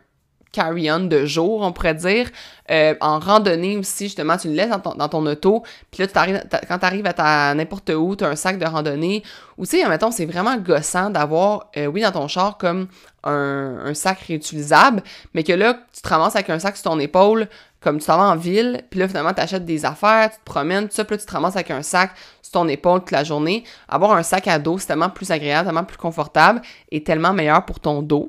[0.54, 2.30] carry-on de jour, on pourrait dire.
[2.70, 5.64] Euh, en randonnée aussi, justement, tu le laisses dans ton, auto.
[5.90, 9.22] Puis là, tu quand tu arrives à n'importe où, tu as un sac de randonnée.
[9.58, 12.86] Ou tu sais, mettons, c'est vraiment gossant d'avoir, euh, oui, dans ton char, comme
[13.24, 15.02] un, sac réutilisable,
[15.34, 17.48] mais que là, tu te ramasses avec un sac sur ton épaule,
[17.80, 20.44] comme tu t'en vas en ville, puis là, finalement, tu achètes des affaires, tu te
[20.44, 22.12] promènes, tout ça, puis là, tu te ramasses avec un sac
[22.54, 23.64] ton épaule toute la journée.
[23.88, 27.64] Avoir un sac à dos, c'est tellement plus agréable, tellement plus confortable et tellement meilleur
[27.66, 28.28] pour ton dos.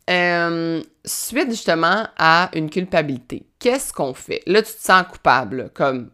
[0.09, 4.41] euh, suite justement à une culpabilité, qu'est-ce qu'on fait?
[4.45, 6.09] Là, tu te sens coupable, comme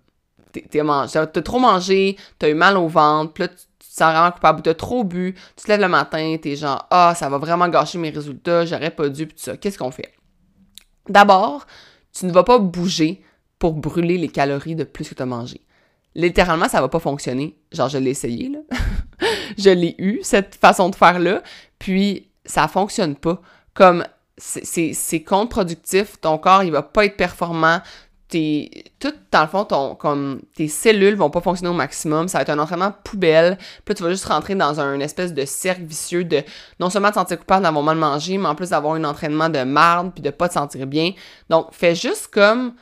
[0.52, 4.62] t'as trop mangé, t'as eu mal au ventre, puis là, tu te sens vraiment coupable,
[4.62, 7.98] t'as trop bu, tu te lèves le matin, t'es genre, ah, ça va vraiment gâcher
[7.98, 9.58] mes résultats, j'aurais pas dû, puis tout ça.
[9.58, 10.14] Qu'est-ce qu'on fait?
[11.08, 11.66] D'abord,
[12.12, 13.24] tu ne vas pas bouger
[13.58, 15.62] pour brûler les calories de plus que tu as mangé.
[16.16, 17.58] Littéralement, ça va pas fonctionner.
[17.72, 18.60] Genre, je l'ai essayé, là.
[19.58, 21.44] je l'ai eu, cette façon de faire-là,
[21.78, 23.42] puis ça fonctionne pas.
[23.80, 24.04] Comme,
[24.38, 27.80] c'est contre-productif, ton corps, il va pas être performant,
[28.28, 32.28] tes, tout, dans le fond, comme, tes cellules vont pas fonctionner au maximum.
[32.28, 33.58] Ça va être un entraînement poubelle.
[33.86, 36.44] Puis tu vas juste rentrer dans un espèce de cercle vicieux de
[36.82, 39.64] non seulement te sentir coupable d'avoir mal mangé, mais en plus d'avoir un entraînement de
[39.64, 41.14] marde puis de pas te sentir bien.
[41.50, 42.74] Donc, fais juste comme,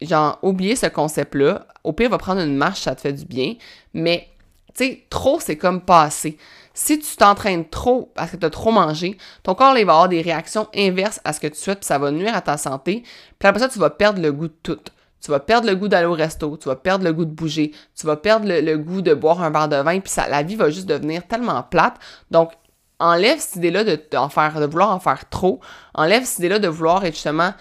[0.00, 1.66] genre, oublier ce concept-là.
[1.84, 3.56] Au pire, va prendre une marche, ça te fait du bien.
[3.92, 4.26] Mais,
[4.74, 6.38] tu sais, trop, c'est comme pas assez.
[6.74, 10.20] Si tu t'entraînes trop parce que tu as trop mangé, ton corps va avoir des
[10.20, 13.04] réactions inverses à ce que tu souhaites, puis ça va nuire à ta santé.
[13.38, 14.80] Puis après ça, tu vas perdre le goût de tout.
[15.20, 17.72] Tu vas perdre le goût d'aller au resto, tu vas perdre le goût de bouger,
[17.98, 20.56] tu vas perdre le, goût de boire un verre de vin, puis ça, la vie
[20.56, 21.94] va juste devenir tellement plate.
[22.30, 22.52] Donc,
[22.98, 25.60] enlève cette idée-là de vouloir en faire trop.
[25.94, 27.54] Enlève cette idée-là de vouloir être justement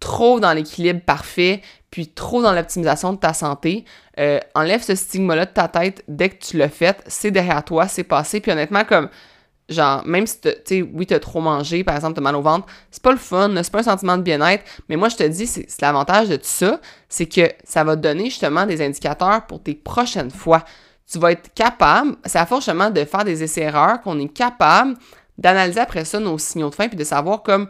[0.00, 3.84] trop dans l'équilibre parfait, puis trop dans l'optimisation de ta santé.
[4.18, 7.02] Euh, enlève ce stigma-là de ta tête dès que tu l'as fait.
[7.06, 8.40] C'est derrière toi, c'est passé.
[8.40, 9.08] Puis honnêtement, comme,
[9.68, 12.66] genre, même si tu sais, oui, t'as trop mangé, par exemple, t'as mal au ventre,
[12.90, 14.64] c'est pas le fun, c'est pas un sentiment de bien-être.
[14.88, 18.00] Mais moi, je te dis, c'est l'avantage de tout ça, c'est que ça va te
[18.00, 20.64] donner justement des indicateurs pour tes prochaines fois.
[21.10, 24.96] Tu vas être capable, c'est à force justement de faire des essais-erreurs qu'on est capable
[25.38, 27.68] d'analyser après ça nos signaux de faim, puis de savoir comme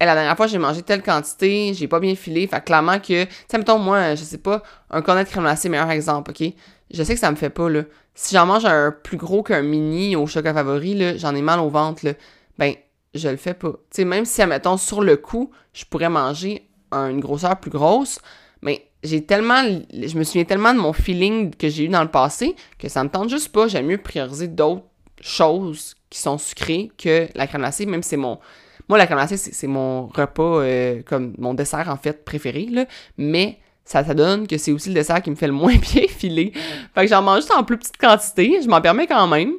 [0.00, 2.46] et la dernière fois, j'ai mangé telle quantité, j'ai pas bien filé.
[2.46, 5.68] Fait clairement que, tu sais, mettons, moi, je sais pas, un cornet de crème glacée,
[5.68, 6.52] meilleur exemple, OK?
[6.90, 7.82] Je sais que ça me fait pas, là.
[8.14, 11.58] Si j'en mange un plus gros qu'un mini au chocolat favori, là, j'en ai mal
[11.58, 12.12] au ventre, là.
[12.58, 12.74] Ben,
[13.14, 13.72] je le fais pas.
[13.72, 18.20] Tu sais, même si, mettons, sur le coup, je pourrais manger une grosseur plus grosse,
[18.62, 22.10] mais j'ai tellement, je me souviens tellement de mon feeling que j'ai eu dans le
[22.10, 23.68] passé que ça me tente juste pas.
[23.68, 24.84] J'aime mieux prioriser d'autres
[25.20, 28.38] choses qui sont sucrées que la crème glacée, même si c'est mon,
[28.88, 32.86] moi, la glacée, c'est mon repas, euh, comme mon dessert, en fait, préféré, là.
[33.16, 36.06] Mais ça, ça donne que c'est aussi le dessert qui me fait le moins bien
[36.08, 36.52] filer.
[36.94, 38.60] Fait que j'en mange juste en plus petite quantité.
[38.62, 39.54] Je m'en permets quand même.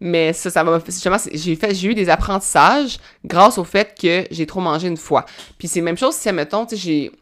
[0.00, 0.80] Mais ça, ça va.
[0.84, 4.96] Justement, j'ai fait, j'ai eu des apprentissages grâce au fait que j'ai trop mangé une
[4.96, 5.24] fois.
[5.58, 7.12] Puis c'est la même chose si, admettons, tu sais, j'ai.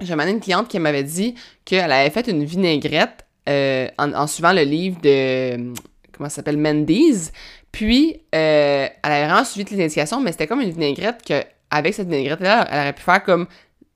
[0.00, 4.52] J'ai une cliente qui m'avait dit qu'elle avait fait une vinaigrette euh, en, en, suivant
[4.52, 5.72] le livre de.
[6.12, 6.56] Comment ça s'appelle?
[6.56, 7.32] Mendy's.
[7.74, 11.92] Puis, euh, elle avait vraiment suivi les indications, mais c'était comme une vinaigrette que, avec
[11.92, 13.48] cette vinaigrette-là, elle aurait pu faire comme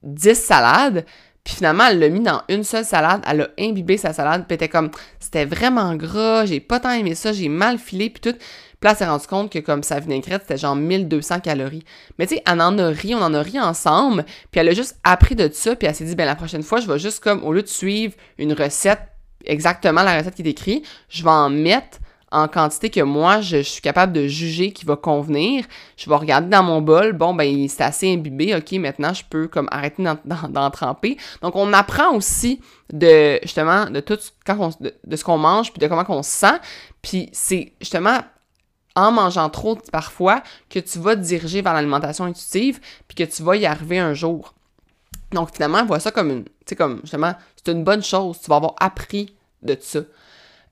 [0.02, 1.06] 10 salades.
[1.44, 4.56] Puis finalement, elle l'a mis dans une seule salade, elle a imbibé sa salade, puis
[4.56, 8.36] était comme, c'était vraiment gras, j'ai pas tant aimé ça, j'ai mal filé, puis tout.
[8.36, 8.40] Puis
[8.82, 11.84] là, elle s'est rendue compte que comme sa vinaigrette, c'était genre 1200 calories.
[12.18, 14.72] Mais tu sais, elle en a ri, on en a ri ensemble, puis elle a
[14.72, 17.22] juste appris de ça, puis elle s'est dit, ben la prochaine fois, je vais juste
[17.22, 19.02] comme, au lieu de suivre une recette,
[19.44, 21.98] exactement la recette qui est écrite, je vais en mettre
[22.30, 25.64] en quantité que moi, je, suis capable de juger qui va convenir.
[25.96, 29.48] Je vais regarder dans mon bol, bon, ben, c'est assez imbibé, ok, maintenant, je peux
[29.48, 31.16] comme arrêter d'en tremper.
[31.42, 32.60] Donc, on apprend aussi
[32.92, 36.58] de, justement, de tout, quand de, ce qu'on mange, puis de comment on se sent.
[37.02, 38.20] Puis, c'est justement
[38.94, 43.42] en mangeant trop parfois que tu vas te diriger vers l'alimentation intuitive, puis que tu
[43.42, 44.54] vas y arriver un jour.
[45.32, 48.38] Donc, finalement, vois ça comme une, tu sais, comme, justement, c'est une bonne chose.
[48.40, 50.00] Tu vas avoir appris de ça.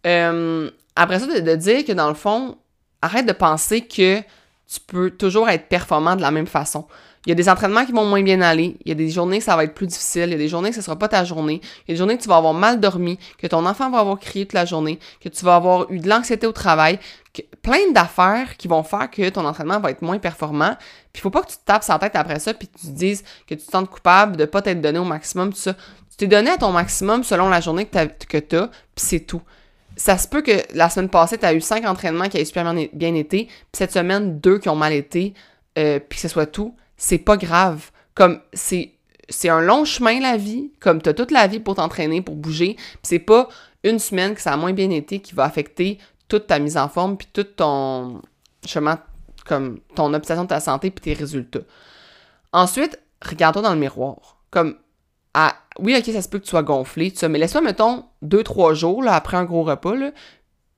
[0.07, 2.57] Euh, après ça, de, dire que dans le fond,
[3.03, 6.87] arrête de penser que tu peux toujours être performant de la même façon.
[7.25, 8.77] Il y a des entraînements qui vont moins bien aller.
[8.85, 10.27] Il y a des journées que ça va être plus difficile.
[10.27, 11.61] Il y a des journées que ce sera pas ta journée.
[11.63, 13.99] Il y a des journées que tu vas avoir mal dormi, que ton enfant va
[13.99, 17.01] avoir crié toute la journée, que tu vas avoir eu de l'anxiété au travail.
[17.63, 20.77] plein d'affaires qui vont faire que ton entraînement va être moins performant.
[21.13, 22.87] Puis il faut pas que tu te tapes sa tête après ça puis que tu
[22.87, 25.75] te dises que tu te sens coupable de pas t'être donné au maximum, tout ça.
[26.11, 29.43] Tu t'es donné à ton maximum selon la journée que tu as, puis c'est tout
[29.97, 32.73] ça se peut que la semaine passée, tu as eu cinq entraînements qui aient super
[32.93, 35.35] bien, été, puis cette semaine, deux qui ont mal été,
[35.79, 37.91] euh, puis que ce soit tout, c'est pas grave.
[38.15, 38.93] Comme c'est
[39.29, 42.37] c'est un long chemin la vie, comme tu as toute la vie pour t'entraîner, pour
[42.37, 43.49] bouger, c'est pas
[43.83, 46.89] une semaine que ça a moins bien été qui va affecter toute ta mise en
[46.89, 48.23] forme, puis tout ton
[48.65, 49.01] chemin,
[49.45, 51.61] comme ton obsession de ta santé, puis tes résultats.
[52.53, 54.39] Ensuite, regarde-toi dans le miroir.
[54.51, 54.77] Comme
[55.79, 58.43] oui, ok, ça se peut que tu sois gonflé, tout ça, mais laisse-toi, mettons, deux,
[58.43, 60.11] trois jours, là, après un gros repas, là,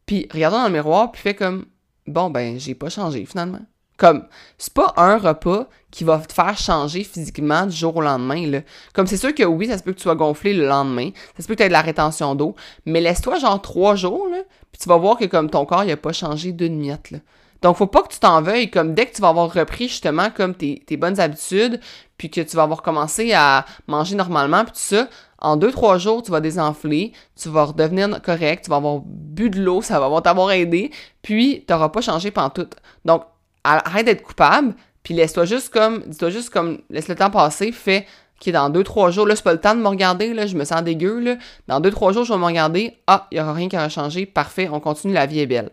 [0.06, 1.66] puis regarde dans le miroir, puis fais comme,
[2.06, 3.60] bon, ben, j'ai pas changé, finalement.
[3.96, 4.26] Comme,
[4.58, 8.60] c'est pas un repas qui va te faire changer physiquement du jour au lendemain, là.
[8.92, 11.42] Comme, c'est sûr que oui, ça se peut que tu sois gonflé le lendemain, ça
[11.42, 12.54] se peut que tu aies de la rétention d'eau,
[12.86, 14.38] mais laisse-toi, genre, trois jours, là,
[14.70, 17.18] puis tu vas voir que, comme, ton corps, il a pas changé d'une miette, là.
[17.62, 20.30] Donc, faut pas que tu t'en veuilles, comme dès que tu vas avoir repris justement
[20.30, 21.80] comme tes, bonnes habitudes,
[22.16, 25.08] puis que tu vas avoir commencé à manger normalement, puis tout ça,
[25.40, 29.50] en deux, trois jours, tu vas désenfler, tu vas redevenir correct, tu vas avoir bu
[29.50, 30.90] de l'eau, ça va t'avoir aidé,
[31.22, 32.68] puis tu pas changé pendant tout.
[33.04, 33.24] Donc,
[33.64, 38.06] arrête d'être coupable, puis laisse-toi juste comme, dis-toi juste comme, laisse le temps passer, fais,
[38.40, 40.56] OK, dans deux, trois jours, là, c'est pas le temps de me regarder, là, je
[40.56, 41.36] me sens dégueu, là.
[41.66, 43.88] Dans deux, trois jours, je vais me regarder, ah, il n'y aura rien qui aura
[43.88, 45.70] changé, parfait, on continue, la vie est belle.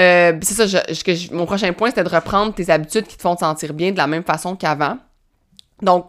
[0.00, 0.82] Euh, c'est ça,
[1.32, 3.98] mon prochain point, c'était de reprendre tes habitudes qui te font te sentir bien de
[3.98, 4.96] la même façon qu'avant.
[5.82, 6.06] Donc,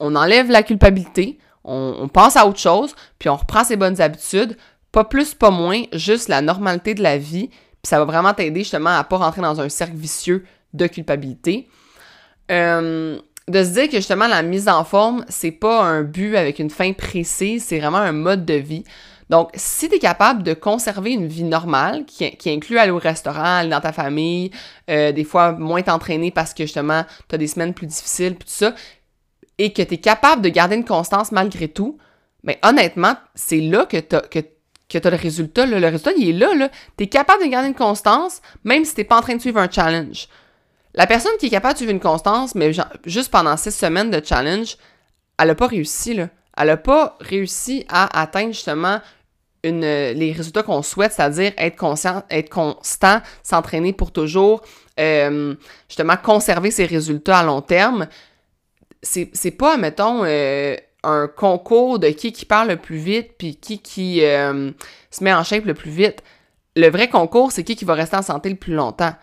[0.00, 4.56] on enlève la culpabilité, on, pense à autre chose, puis on reprend ses bonnes habitudes.
[4.92, 7.48] Pas plus, pas moins, juste la normalité de la vie.
[7.48, 11.68] Puis ça va vraiment t'aider justement à pas rentrer dans un cercle vicieux de culpabilité.
[12.50, 13.18] Euh,
[13.48, 16.70] de se dire que justement la mise en forme, c'est pas un but avec une
[16.70, 18.84] fin précise, c'est vraiment un mode de vie.
[19.28, 23.58] Donc, si tu es capable de conserver une vie normale, qui, inclut aller au restaurant,
[23.58, 24.50] aller dans ta famille,
[24.88, 28.48] euh, des fois moins t'entraîner parce que justement, tu as des semaines plus difficiles, puis
[28.48, 28.74] tout ça,
[29.58, 31.98] et que tu es capable de garder une constance malgré tout,
[32.44, 34.38] mais honnêtement, c'est là que, que,
[34.88, 35.66] que tu as le résultat.
[35.66, 36.54] Le résultat, il est là.
[36.54, 36.68] là.
[36.96, 39.58] Tu es capable de garder une constance, même si tu pas en train de suivre
[39.58, 40.28] un challenge.
[40.94, 42.72] La personne qui est capable de suivre une constance, mais
[43.04, 44.76] juste pendant six semaines de challenge,
[45.38, 46.14] elle n'a pas réussi.
[46.14, 46.28] Là.
[46.56, 49.00] Elle n'a pas réussi à atteindre justement
[49.66, 54.62] une, les résultats qu'on souhaite, c'est-à-dire être conscient, être constant, s'entraîner pour toujours,
[54.98, 55.54] euh,
[55.88, 58.06] justement conserver ses résultats à long terme.
[59.02, 63.78] C'est pas, mettons, euh, un concours de qui qui parle le plus vite puis qui
[63.78, 64.72] qui euh,
[65.10, 66.22] se met en shape le plus vite.
[66.74, 69.14] Le vrai concours, c'est qui qui va rester en santé le plus longtemps.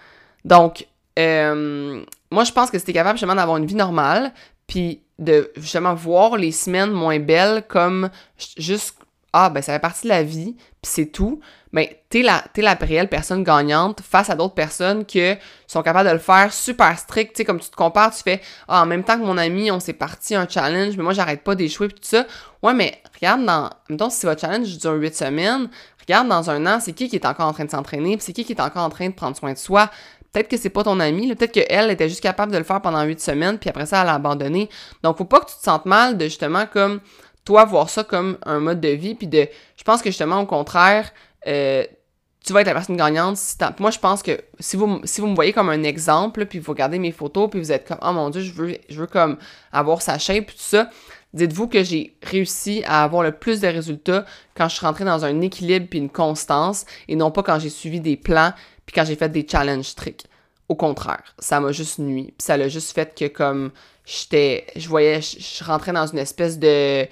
[0.45, 0.87] Donc,
[1.19, 2.01] euh,
[2.31, 4.33] moi, je pense que c'était capable justement d'avoir une vie normale,
[4.65, 8.09] puis de justement voir les semaines moins belles comme
[8.57, 8.95] juste
[9.33, 11.41] ah ben ça fait partie de la vie, puis c'est tout
[11.73, 15.19] mais t'es la, es la réelle personne gagnante face à d'autres personnes qui
[15.65, 17.33] sont capables de le faire super strict.
[17.33, 19.71] Tu sais, comme tu te compares, tu fais ah, en même temps que mon ami,
[19.71, 22.27] on s'est parti un challenge, mais moi, j'arrête pas d'échouer, puis tout ça.
[22.61, 23.71] Ouais, mais regarde dans.
[23.89, 25.69] Mettons, si votre challenge dure 8 semaines,
[25.99, 28.33] regarde dans un an, c'est qui qui est encore en train de s'entraîner, puis c'est
[28.33, 29.89] qui qui est encore en train de prendre soin de soi?
[30.31, 33.01] Peut-être que c'est pas ton ami, peut-être qu'elle était juste capable de le faire pendant
[33.01, 34.69] 8 semaines, puis après ça, elle a abandonné.
[35.01, 36.99] Donc, faut pas que tu te sentes mal de justement comme
[37.45, 39.47] toi voir ça comme un mode de vie, puis de.
[39.77, 41.11] Je pense que justement, au contraire,
[41.47, 41.83] euh,
[42.45, 43.39] tu vas être la personne gagnante.
[43.79, 46.71] moi, je pense que si vous, si vous me voyez comme un exemple, puis vous
[46.71, 49.37] regardez mes photos, puis vous êtes comme, oh mon Dieu, je veux, je veux comme
[49.71, 50.89] avoir sa shape, puis tout ça,
[51.33, 54.25] dites-vous que j'ai réussi à avoir le plus de résultats
[54.55, 57.69] quand je suis rentrée dans un équilibre puis une constance, et non pas quand j'ai
[57.69, 58.51] suivi des plans,
[58.85, 60.25] puis quand j'ai fait des challenges tricks.
[60.67, 62.33] Au contraire, ça m'a juste nuit.
[62.37, 63.71] Puis ça l'a juste fait que comme
[64.05, 67.07] j'étais, je voyais, je rentrais dans une espèce de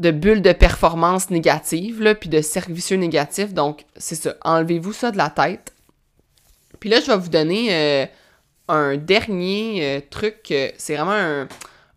[0.00, 3.52] de bulles de performance négative, là, puis de servicieux négatifs.
[3.52, 4.34] Donc, c'est ça.
[4.42, 5.74] Enlevez-vous ça de la tête.
[6.80, 8.06] Puis là, je vais vous donner euh,
[8.68, 10.54] un dernier euh, truc.
[10.78, 11.46] c'est vraiment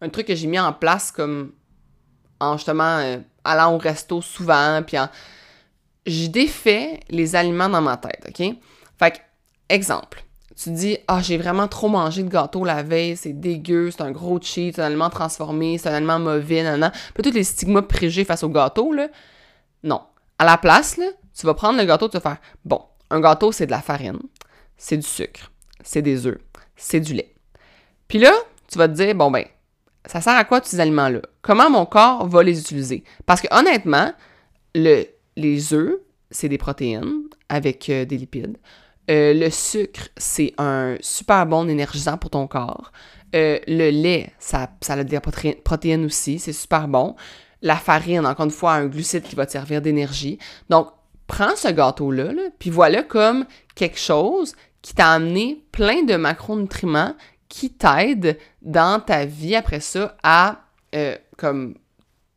[0.02, 1.54] un, truc que j'ai mis en place comme
[2.42, 4.84] en justement euh, allant au resto souvent.
[4.86, 5.08] Puis en...
[6.06, 8.56] Je défais les aliments dans ma tête, OK?
[9.00, 9.18] Fait que,
[9.70, 14.02] exemple tu dis ah j'ai vraiment trop mangé de gâteau la veille, c'est dégueu, c'est
[14.02, 16.92] un gros cheat, c'est un aliment transformé, c'est un aliment mauvais, nan, nan.
[17.14, 19.08] Puis tous les stigmas préjugés face au gâteau là.
[19.84, 20.02] Non.
[20.40, 21.06] À la place là,
[21.38, 24.20] tu vas prendre le gâteau, tu vas faire bon, un gâteau c'est de la farine,
[24.78, 25.52] c'est du sucre,
[25.84, 26.40] c'est des œufs,
[26.76, 27.34] c'est du lait.
[28.08, 28.32] Puis là,
[28.72, 29.46] tu vas te dire bon ben
[30.06, 33.04] ça sert à quoi ces aliments là Comment mon corps va les utiliser?
[33.26, 34.12] Parce que honnêtement,
[34.76, 35.96] le, les œufs,
[36.32, 38.58] c'est des protéines avec euh, des lipides.
[39.10, 42.92] Euh, le sucre, c'est un super bon énergisant pour ton corps.
[43.36, 47.16] Euh, le lait, ça, ça a des protéines aussi, c'est super bon.
[47.62, 50.38] La farine, encore une fois, un glucide qui va te servir d'énergie.
[50.70, 50.90] Donc,
[51.28, 57.16] prends ce gâteau-là, puis voilà comme quelque chose qui t'a amené plein de macronutriments
[57.50, 60.60] qui t'aident dans ta vie après ça à
[60.96, 61.76] euh, comme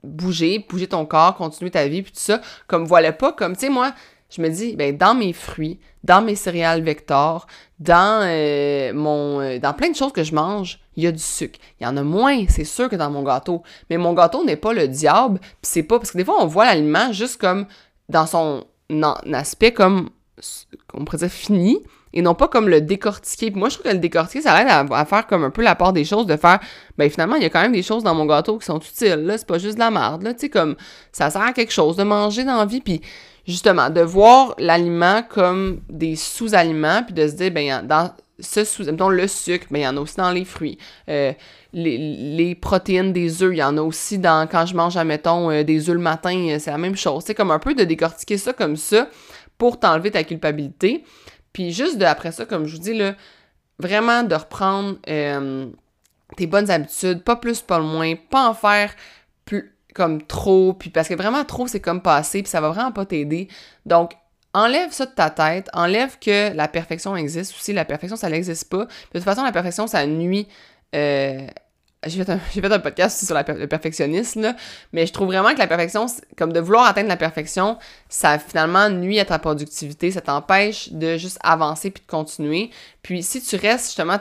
[0.02, 2.40] bouger, bouger ton corps, continuer ta vie, puis tout ça.
[2.66, 3.92] Comme voilà pas, comme, tu sais, moi,
[4.30, 7.46] je me dis, ben, dans mes fruits, dans mes céréales Vector,
[7.78, 11.22] dans euh, mon, euh, dans plein de choses que je mange, il y a du
[11.22, 11.58] sucre.
[11.80, 13.62] Il y en a moins, c'est sûr que dans mon gâteau.
[13.90, 16.64] Mais mon gâteau n'est pas le diable, c'est pas parce que des fois on voit
[16.64, 17.66] l'aliment juste comme
[18.08, 18.64] dans son
[19.32, 20.10] aspect comme
[20.94, 23.50] on pourrait dire fini et non pas comme le décortiquer.
[23.50, 25.92] Moi, je trouve que le décortiquer, ça aide à, faire comme un peu la part
[25.92, 26.60] des choses, de faire,
[26.96, 29.24] ben finalement, il y a quand même des choses dans mon gâteau qui sont utiles,
[29.26, 30.76] là, c'est pas juste de la merde, là, tu sais, comme,
[31.12, 33.02] ça sert à quelque chose de manger dans la vie, puis
[33.46, 38.84] justement, de voir l'aliment comme des sous-aliments, puis de se dire, ben, dans ce sous,
[38.84, 40.78] mettons le sucre, ben, il y en a aussi dans les fruits.
[41.08, 41.32] Euh,
[41.72, 45.62] les, protéines des œufs, il y en a aussi dans, quand je mange, admettons, euh,
[45.62, 47.22] des œufs le matin, euh, c'est la même chose.
[47.26, 49.08] C'est comme un peu de décortiquer ça comme ça
[49.58, 51.04] pour t'enlever ta culpabilité.
[51.52, 53.14] Puis juste de, après ça, comme je vous dis, là,
[53.78, 54.96] vraiment de reprendre
[56.36, 58.94] tes bonnes habitudes, pas plus, pas le moins, pas en faire
[59.44, 62.92] plus, comme trop, puis parce que vraiment trop, c'est comme passé, puis ça va vraiment
[62.92, 63.48] pas t'aider.
[63.86, 64.12] Donc,
[64.52, 67.72] enlève ça de ta tête, enlève que la perfection existe aussi.
[67.72, 68.84] La perfection, ça n'existe pas.
[68.84, 70.48] De toute façon, la perfection, ça nuit.
[70.94, 71.46] Euh,
[72.04, 74.56] j'ai fait, un, podcast aussi sur le perfectionnisme, là,
[74.92, 76.04] mais je trouve vraiment que la perfection,
[76.36, 77.78] comme de vouloir atteindre la perfection,
[78.10, 82.68] ça finalement nuit à ta productivité, ça t'empêche de juste avancer puis de continuer.
[83.00, 84.18] Puis si tu restes justement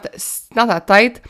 [0.56, 1.22] dans ta tête,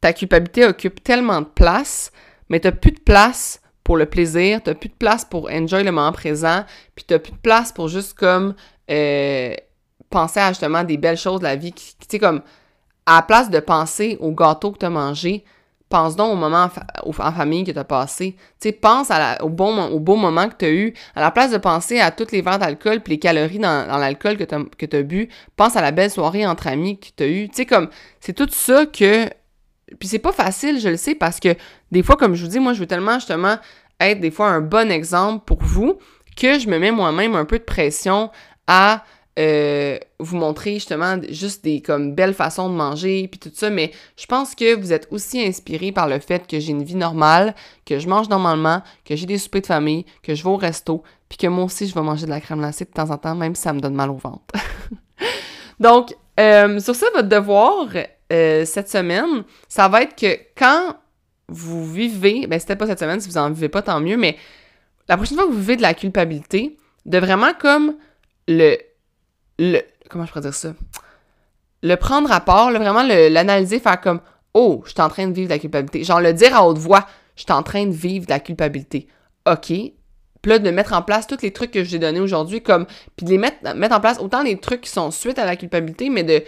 [0.00, 2.10] ta culpabilité occupe tellement de place,
[2.48, 5.82] mais tu n'as plus de place pour le plaisir, t'as plus de place pour enjoy
[5.82, 6.64] le moment présent,
[6.94, 8.54] puis t'as plus de place pour juste comme
[8.90, 9.54] euh,
[10.10, 11.72] penser à justement des belles choses de la vie.
[11.72, 12.42] Tu sais, comme
[13.06, 15.44] à la place de penser au gâteau que t'as mangé,
[15.88, 16.70] pense donc au moment
[17.04, 18.36] en, famille que t'as passé.
[18.60, 19.08] Tu sais, pense
[19.42, 20.94] au, bon, au beau moment que t'as eu.
[21.14, 24.38] À la place de penser à toutes les verres d'alcool puis les calories dans, l'alcool
[24.38, 27.48] que t'as, que t'as bu, pense à la belle soirée entre amis que t'as eu.
[27.48, 27.88] Tu sais, comme,
[28.20, 29.28] c'est tout ça que
[29.98, 31.54] puis c'est pas facile, je le sais, parce que
[31.90, 33.56] des fois, comme je vous dis, moi, je veux tellement justement
[34.00, 35.98] être des fois un bon exemple pour vous
[36.36, 38.30] que je me mets moi-même un peu de pression
[38.66, 39.04] à
[39.38, 43.92] euh, vous montrer justement juste des comme belles façons de manger puis tout ça, mais
[44.18, 47.54] je pense que vous êtes aussi inspiré par le fait que j'ai une vie normale,
[47.86, 51.02] que je mange normalement, que j'ai des soupers de famille, que je vais au resto,
[51.30, 53.34] puis que moi aussi je vais manger de la crème glacée de temps en temps,
[53.34, 54.42] même si ça me donne mal au ventre.
[55.80, 57.88] Donc, euh, sur ça, votre devoir
[58.32, 60.96] euh, cette semaine, ça va être que quand
[61.48, 64.36] vous vivez, ben c'était pas cette semaine, si vous en vivez pas, tant mieux, mais
[65.08, 67.96] la prochaine fois que vous vivez de la culpabilité, de vraiment comme
[68.48, 68.76] le
[69.58, 69.80] le.
[70.08, 70.74] Comment je pourrais dire ça?
[71.82, 74.20] Le prendre à part, vraiment l'analyser, faire comme
[74.54, 76.04] Oh, je suis en train de vivre de la culpabilité.
[76.04, 77.06] Genre le dire à haute voix,
[77.36, 79.08] je suis en train de vivre de la culpabilité.
[79.46, 79.66] OK.
[79.66, 82.62] Puis là, de mettre en place tous les trucs que je vous ai donnés aujourd'hui,
[82.62, 82.86] comme.
[83.16, 85.56] Puis de les mettre, mettre en place autant les trucs qui sont suite à la
[85.56, 86.42] culpabilité, mais de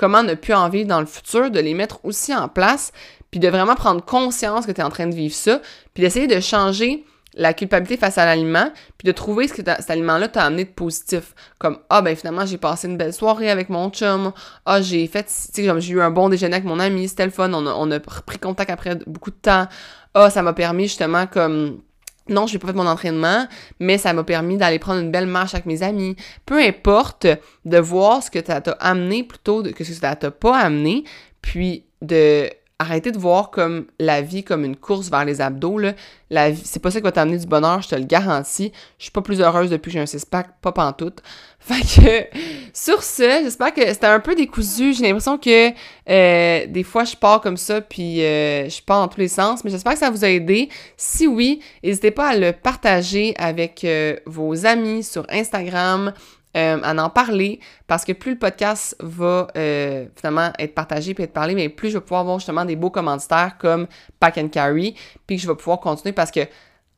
[0.00, 2.90] comment ne plus en vivre dans le futur, de les mettre aussi en place,
[3.30, 5.60] puis de vraiment prendre conscience que tu es en train de vivre ça,
[5.92, 9.90] puis d'essayer de changer la culpabilité face à l'aliment, puis de trouver ce que cet
[9.90, 11.34] aliment-là t'a amené de positif.
[11.58, 14.32] Comme, ah, ben finalement, j'ai passé une belle soirée avec mon chum.
[14.66, 17.32] Ah, j'ai fait, tu sais, j'ai eu un bon déjeuner avec mon ami, c'était le.
[17.38, 19.68] On a, on a pris contact après beaucoup de temps.
[20.14, 21.82] Ah, ça m'a permis justement, comme,
[22.30, 23.46] non, je n'ai pas fait mon entraînement,
[23.78, 26.16] mais ça m'a permis d'aller prendre une belle marche avec mes amis.
[26.46, 27.26] Peu importe,
[27.64, 31.04] de voir ce que ça t'a amené plutôt que ce que ça t'a pas amené,
[31.42, 32.48] puis de
[32.80, 35.78] arrêtez de voir comme la vie comme une course vers les abdos.
[35.78, 35.92] Là.
[36.30, 38.72] La vie, c'est pas ça qui va t'amener du bonheur, je te le garantis.
[38.98, 41.22] Je suis pas plus heureuse depuis que j'ai un six-pack, pas pantoute.
[41.60, 42.38] Fait que,
[42.72, 44.94] sur ce, j'espère que c'était un peu décousu.
[44.94, 45.72] J'ai l'impression que
[46.08, 49.62] euh, des fois, je pars comme ça, puis euh, je pars dans tous les sens.
[49.62, 50.70] Mais j'espère que ça vous a aidé.
[50.96, 56.14] Si oui, n'hésitez pas à le partager avec euh, vos amis sur Instagram,
[56.56, 61.24] euh, à en parler parce que plus le podcast va euh, finalement être partagé puis
[61.24, 63.86] être parlé, mais plus je vais pouvoir avoir justement des beaux commentaires comme
[64.18, 64.94] Pack and Carry,
[65.26, 66.40] puis que je vais pouvoir continuer parce que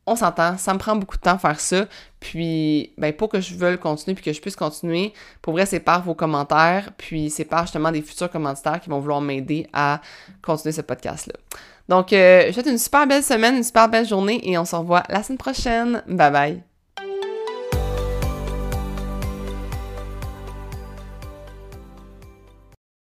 [0.06, 1.86] on s'entend, ça me prend beaucoup de temps faire ça.
[2.18, 5.80] Puis, ben, pour que je veuille continuer puis que je puisse continuer, pour vrai, c'est
[5.80, 10.00] par vos commentaires, puis c'est par justement des futurs commentaires qui vont vouloir m'aider à
[10.42, 11.34] continuer ce podcast-là.
[11.88, 14.64] Donc, euh, je vous souhaite une super belle semaine, une super belle journée et on
[14.64, 16.02] se revoit la semaine prochaine.
[16.08, 16.71] Bye bye!